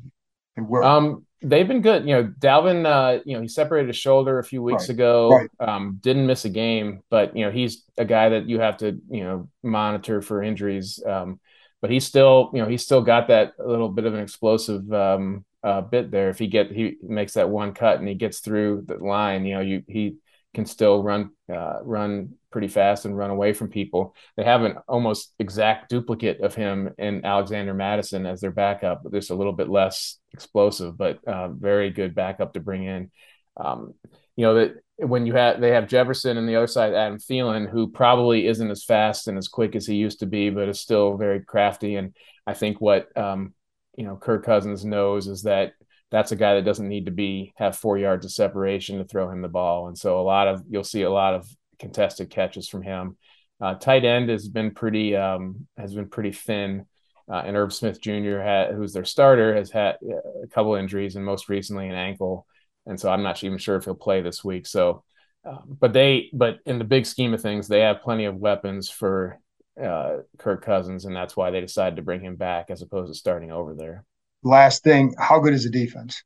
And 0.56 0.68
where? 0.68 0.82
Um, 0.82 1.26
they've 1.42 1.66
been 1.66 1.82
good. 1.82 2.08
You 2.08 2.14
know, 2.14 2.32
Dalvin. 2.38 2.86
Uh, 2.86 3.20
you 3.24 3.34
know, 3.34 3.42
he 3.42 3.48
separated 3.48 3.88
his 3.88 3.96
shoulder 3.96 4.38
a 4.38 4.44
few 4.44 4.62
weeks 4.62 4.84
right. 4.84 4.90
ago. 4.90 5.30
Right. 5.30 5.50
Um, 5.60 5.98
didn't 6.00 6.26
miss 6.26 6.44
a 6.44 6.50
game, 6.50 7.02
but 7.10 7.36
you 7.36 7.44
know, 7.44 7.50
he's 7.50 7.84
a 7.98 8.04
guy 8.04 8.30
that 8.30 8.48
you 8.48 8.60
have 8.60 8.78
to 8.78 8.98
you 9.10 9.24
know 9.24 9.48
monitor 9.62 10.22
for 10.22 10.42
injuries. 10.42 11.02
Um, 11.06 11.40
but 11.80 11.90
he's 11.90 12.06
still, 12.06 12.50
you 12.54 12.62
know, 12.62 12.68
he's 12.68 12.82
still 12.82 13.02
got 13.02 13.28
that 13.28 13.52
little 13.58 13.90
bit 13.90 14.06
of 14.06 14.14
an 14.14 14.20
explosive 14.20 14.90
um, 14.90 15.44
uh, 15.62 15.82
bit 15.82 16.10
there. 16.10 16.30
If 16.30 16.38
he 16.38 16.46
get 16.46 16.70
he 16.72 16.96
makes 17.02 17.34
that 17.34 17.50
one 17.50 17.74
cut 17.74 17.98
and 17.98 18.08
he 18.08 18.14
gets 18.14 18.40
through 18.40 18.84
the 18.86 18.96
line, 18.96 19.44
you 19.44 19.54
know, 19.56 19.60
you 19.60 19.82
he 19.86 20.16
can 20.54 20.66
still 20.66 21.02
run 21.02 21.30
uh, 21.52 21.80
run 21.82 22.34
pretty 22.50 22.68
fast 22.68 23.04
and 23.04 23.16
run 23.18 23.30
away 23.30 23.52
from 23.52 23.68
people. 23.68 24.14
They 24.36 24.44
have 24.44 24.62
an 24.62 24.76
almost 24.88 25.34
exact 25.38 25.90
duplicate 25.90 26.40
of 26.40 26.54
him 26.54 26.94
in 26.98 27.24
Alexander 27.24 27.74
Mattison 27.74 28.26
as 28.26 28.40
their 28.40 28.52
backup, 28.52 29.02
but 29.02 29.12
just 29.12 29.30
a 29.30 29.34
little 29.34 29.52
bit 29.52 29.68
less 29.68 30.18
explosive, 30.32 30.96
but 30.96 31.18
uh, 31.26 31.48
very 31.48 31.90
good 31.90 32.14
backup 32.14 32.54
to 32.54 32.60
bring 32.60 32.84
in. 32.84 33.10
Um, 33.56 33.94
you 34.36 34.44
know 34.44 34.54
that 34.54 34.76
when 34.96 35.26
you 35.26 35.34
have 35.34 35.60
they 35.60 35.70
have 35.70 35.88
Jefferson 35.88 36.36
and 36.36 36.48
the 36.48 36.56
other 36.56 36.66
side 36.66 36.94
Adam 36.94 37.18
Thielen, 37.18 37.68
who 37.68 37.88
probably 37.88 38.46
isn't 38.46 38.70
as 38.70 38.84
fast 38.84 39.28
and 39.28 39.36
as 39.36 39.48
quick 39.48 39.74
as 39.74 39.86
he 39.86 39.96
used 39.96 40.20
to 40.20 40.26
be, 40.26 40.50
but 40.50 40.68
is 40.68 40.80
still 40.80 41.16
very 41.16 41.40
crafty. 41.40 41.96
And 41.96 42.14
I 42.46 42.54
think 42.54 42.80
what 42.80 43.16
um, 43.16 43.54
you 43.96 44.04
know 44.04 44.16
Kirk 44.16 44.44
Cousins 44.44 44.84
knows 44.84 45.26
is 45.26 45.42
that 45.42 45.72
that's 46.10 46.32
a 46.32 46.36
guy 46.36 46.54
that 46.54 46.64
doesn't 46.64 46.88
need 46.88 47.06
to 47.06 47.10
be 47.10 47.52
have 47.56 47.76
four 47.76 47.98
yards 47.98 48.24
of 48.24 48.32
separation 48.32 48.98
to 48.98 49.04
throw 49.04 49.30
him 49.30 49.42
the 49.42 49.48
ball. 49.48 49.88
And 49.88 49.98
so 49.98 50.20
a 50.20 50.22
lot 50.22 50.48
of 50.48 50.62
you'll 50.68 50.84
see 50.84 51.02
a 51.02 51.10
lot 51.10 51.34
of 51.34 51.48
contested 51.78 52.30
catches 52.30 52.68
from 52.68 52.82
him. 52.82 53.16
Uh, 53.60 53.74
tight 53.74 54.04
end 54.04 54.28
has 54.28 54.48
been 54.48 54.72
pretty 54.72 55.16
um, 55.16 55.66
has 55.76 55.94
been 55.94 56.08
pretty 56.08 56.32
thin. 56.32 56.86
Uh, 57.26 57.42
and 57.46 57.56
Irv 57.56 57.72
Smith 57.72 58.02
Jr., 58.02 58.38
had, 58.38 58.74
who's 58.74 58.92
their 58.92 59.06
starter, 59.06 59.56
has 59.56 59.70
had 59.70 59.96
a 60.42 60.46
couple 60.48 60.74
injuries 60.74 61.16
and 61.16 61.24
most 61.24 61.48
recently 61.48 61.88
an 61.88 61.94
ankle. 61.94 62.46
And 62.84 63.00
so 63.00 63.10
I'm 63.10 63.22
not 63.22 63.42
even 63.42 63.56
sure 63.56 63.76
if 63.76 63.86
he'll 63.86 63.94
play 63.94 64.20
this 64.20 64.44
week. 64.44 64.66
So, 64.66 65.04
uh, 65.42 65.56
but 65.66 65.94
they, 65.94 66.28
but 66.34 66.58
in 66.66 66.78
the 66.78 66.84
big 66.84 67.06
scheme 67.06 67.32
of 67.32 67.40
things, 67.40 67.66
they 67.66 67.80
have 67.80 68.02
plenty 68.02 68.26
of 68.26 68.36
weapons 68.36 68.90
for 68.90 69.40
uh, 69.82 70.18
Kirk 70.36 70.62
Cousins, 70.62 71.06
and 71.06 71.16
that's 71.16 71.34
why 71.34 71.50
they 71.50 71.62
decided 71.62 71.96
to 71.96 72.02
bring 72.02 72.20
him 72.20 72.36
back 72.36 72.66
as 72.68 72.82
opposed 72.82 73.10
to 73.10 73.18
starting 73.18 73.50
over 73.50 73.74
there 73.74 74.04
last 74.44 74.84
thing, 74.84 75.14
how 75.18 75.40
good 75.40 75.54
is 75.54 75.64
the 75.64 75.70
defense? 75.70 76.22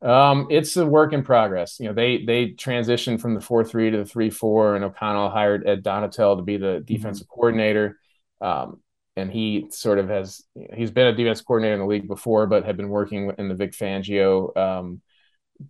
Um, 0.00 0.46
it's 0.50 0.76
a 0.76 0.86
work 0.86 1.12
in 1.12 1.22
progress. 1.22 1.80
You 1.80 1.88
know, 1.88 1.94
they 1.94 2.24
they 2.24 2.50
transitioned 2.50 3.20
from 3.20 3.34
the 3.34 3.40
four 3.40 3.64
three 3.64 3.90
to 3.90 3.98
the 3.98 4.04
three 4.04 4.30
four, 4.30 4.76
and 4.76 4.84
O'Connell 4.84 5.30
hired 5.30 5.66
Ed 5.66 5.82
Donatell 5.82 6.36
to 6.36 6.42
be 6.42 6.56
the 6.56 6.66
mm-hmm. 6.66 6.84
defensive 6.84 7.26
mm-hmm. 7.26 7.34
coordinator. 7.34 7.98
Um, 8.40 8.80
and 9.16 9.32
he 9.32 9.66
sort 9.70 9.98
of 9.98 10.08
has 10.08 10.44
he's 10.74 10.92
been 10.92 11.08
a 11.08 11.14
defense 11.14 11.40
coordinator 11.40 11.74
in 11.74 11.80
the 11.80 11.86
league 11.86 12.06
before, 12.06 12.46
but 12.46 12.64
had 12.64 12.76
been 12.76 12.88
working 12.88 13.32
in 13.36 13.48
the 13.48 13.56
Vic 13.56 13.72
Fangio 13.72 14.56
um, 14.56 15.00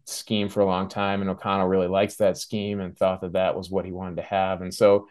scheme 0.04 0.50
for 0.50 0.60
a 0.60 0.66
long 0.66 0.88
time. 0.88 1.22
And 1.22 1.30
O'Connell 1.30 1.66
really 1.66 1.88
likes 1.88 2.16
that 2.16 2.36
scheme 2.36 2.80
and 2.80 2.96
thought 2.96 3.22
that 3.22 3.32
that 3.32 3.56
was 3.56 3.70
what 3.70 3.86
he 3.86 3.92
wanted 3.92 4.16
to 4.16 4.22
have. 4.22 4.60
And 4.60 4.74
so 4.74 5.08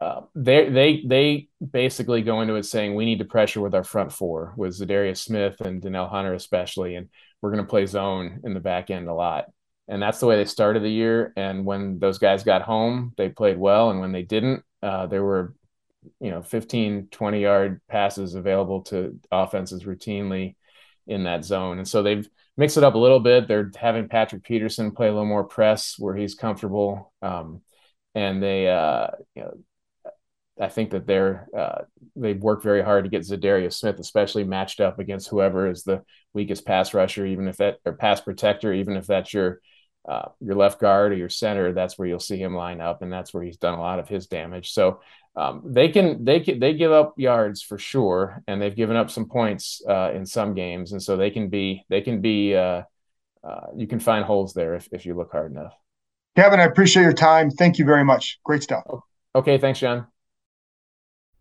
uh, 0.00 0.22
they 0.34 0.68
they 0.68 1.02
they 1.04 1.48
basically 1.72 2.22
go 2.22 2.40
into 2.40 2.54
it 2.54 2.64
saying 2.64 2.94
we 2.94 3.04
need 3.04 3.18
to 3.18 3.24
pressure 3.24 3.60
with 3.60 3.74
our 3.74 3.84
front 3.84 4.12
four 4.12 4.54
with 4.56 4.78
Za'Darius 4.78 5.18
Smith 5.18 5.60
and 5.60 5.82
Danielle 5.82 6.08
Hunter 6.08 6.34
especially, 6.34 6.94
and 6.94 7.08
we're 7.42 7.50
going 7.50 7.64
to 7.64 7.68
play 7.68 7.86
zone 7.86 8.40
in 8.44 8.54
the 8.54 8.60
back 8.60 8.90
end 8.90 9.08
a 9.08 9.14
lot. 9.14 9.46
And 9.88 10.02
that's 10.02 10.20
the 10.20 10.26
way 10.26 10.36
they 10.36 10.44
started 10.44 10.82
the 10.82 10.90
year. 10.90 11.32
And 11.36 11.64
when 11.64 11.98
those 11.98 12.18
guys 12.18 12.44
got 12.44 12.62
home, 12.62 13.14
they 13.16 13.30
played 13.30 13.58
well. 13.58 13.90
And 13.90 14.00
when 14.00 14.12
they 14.12 14.22
didn't, 14.22 14.62
uh, 14.82 15.06
there 15.06 15.24
were, 15.24 15.54
you 16.20 16.30
know, 16.30 16.42
15, 16.42 17.08
20 17.10 17.40
yard 17.40 17.80
passes 17.88 18.34
available 18.34 18.82
to 18.82 19.18
offenses 19.32 19.84
routinely 19.84 20.56
in 21.06 21.24
that 21.24 21.44
zone. 21.44 21.78
And 21.78 21.88
so 21.88 22.02
they've 22.02 22.28
mixed 22.56 22.76
it 22.76 22.84
up 22.84 22.94
a 22.94 22.98
little 22.98 23.20
bit. 23.20 23.48
They're 23.48 23.70
having 23.76 24.08
Patrick 24.08 24.44
Peterson 24.44 24.90
play 24.90 25.08
a 25.08 25.12
little 25.12 25.24
more 25.24 25.44
press 25.44 25.94
where 25.98 26.14
he's 26.14 26.34
comfortable. 26.34 27.12
Um, 27.22 27.62
and 28.14 28.42
they, 28.42 28.68
uh, 28.68 29.08
you 29.34 29.42
know, 29.42 29.54
I 30.60 30.68
think 30.68 30.90
that 30.90 31.06
they're 31.06 31.48
uh, 31.56 31.82
they've 32.16 32.40
worked 32.40 32.62
very 32.62 32.82
hard 32.82 33.04
to 33.04 33.10
get 33.10 33.22
Za'Darius 33.22 33.74
Smith, 33.74 33.98
especially 33.98 34.44
matched 34.44 34.80
up 34.80 34.98
against 34.98 35.28
whoever 35.28 35.70
is 35.70 35.82
the 35.82 36.02
weakest 36.32 36.66
pass 36.66 36.94
rusher, 36.94 37.26
even 37.26 37.48
if 37.48 37.58
that 37.58 37.78
or 37.84 37.92
pass 37.92 38.20
protector, 38.20 38.72
even 38.72 38.96
if 38.96 39.06
that's 39.06 39.32
your 39.32 39.60
uh, 40.08 40.28
your 40.40 40.56
left 40.56 40.80
guard 40.80 41.12
or 41.12 41.16
your 41.16 41.28
center. 41.28 41.72
That's 41.72 41.98
where 41.98 42.08
you'll 42.08 42.20
see 42.20 42.38
him 42.38 42.54
line 42.54 42.80
up, 42.80 43.02
and 43.02 43.12
that's 43.12 43.32
where 43.32 43.42
he's 43.42 43.56
done 43.56 43.74
a 43.74 43.80
lot 43.80 43.98
of 43.98 44.08
his 44.08 44.26
damage. 44.26 44.72
So 44.72 45.00
um, 45.36 45.62
they 45.64 45.88
can 45.88 46.24
they 46.24 46.40
can 46.40 46.58
they 46.58 46.74
give 46.74 46.92
up 46.92 47.14
yards 47.16 47.62
for 47.62 47.78
sure, 47.78 48.42
and 48.48 48.60
they've 48.60 48.74
given 48.74 48.96
up 48.96 49.10
some 49.10 49.28
points 49.28 49.82
uh, 49.88 50.10
in 50.12 50.26
some 50.26 50.54
games, 50.54 50.92
and 50.92 51.02
so 51.02 51.16
they 51.16 51.30
can 51.30 51.48
be 51.48 51.84
they 51.88 52.00
can 52.00 52.20
be 52.20 52.56
uh, 52.56 52.82
uh, 53.44 53.66
you 53.76 53.86
can 53.86 54.00
find 54.00 54.24
holes 54.24 54.54
there 54.54 54.74
if 54.74 54.88
if 54.92 55.06
you 55.06 55.14
look 55.14 55.30
hard 55.30 55.52
enough. 55.52 55.74
Kevin, 56.36 56.60
I 56.60 56.64
appreciate 56.64 57.02
your 57.02 57.12
time. 57.12 57.50
Thank 57.50 57.78
you 57.78 57.84
very 57.84 58.04
much. 58.04 58.38
Great 58.44 58.62
stuff. 58.62 58.84
Okay, 59.34 59.58
thanks, 59.58 59.80
John. 59.80 60.06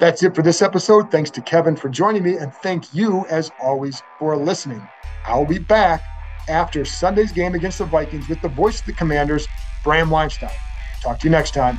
That's 0.00 0.22
it 0.22 0.34
for 0.34 0.40
this 0.40 0.62
episode. 0.62 1.10
Thanks 1.10 1.30
to 1.32 1.42
Kevin 1.42 1.76
for 1.76 1.90
joining 1.90 2.22
me, 2.22 2.36
and 2.36 2.54
thank 2.54 2.94
you, 2.94 3.26
as 3.28 3.50
always, 3.62 4.02
for 4.18 4.34
listening. 4.34 4.88
I'll 5.26 5.44
be 5.44 5.58
back 5.58 6.02
after 6.48 6.86
Sunday's 6.86 7.32
game 7.32 7.54
against 7.54 7.78
the 7.78 7.84
Vikings 7.84 8.26
with 8.26 8.40
the 8.40 8.48
voice 8.48 8.80
of 8.80 8.86
the 8.86 8.94
Commanders, 8.94 9.46
Bram 9.84 10.08
Weinstein. 10.08 10.48
Talk 11.02 11.18
to 11.20 11.26
you 11.26 11.30
next 11.30 11.52
time. 11.52 11.78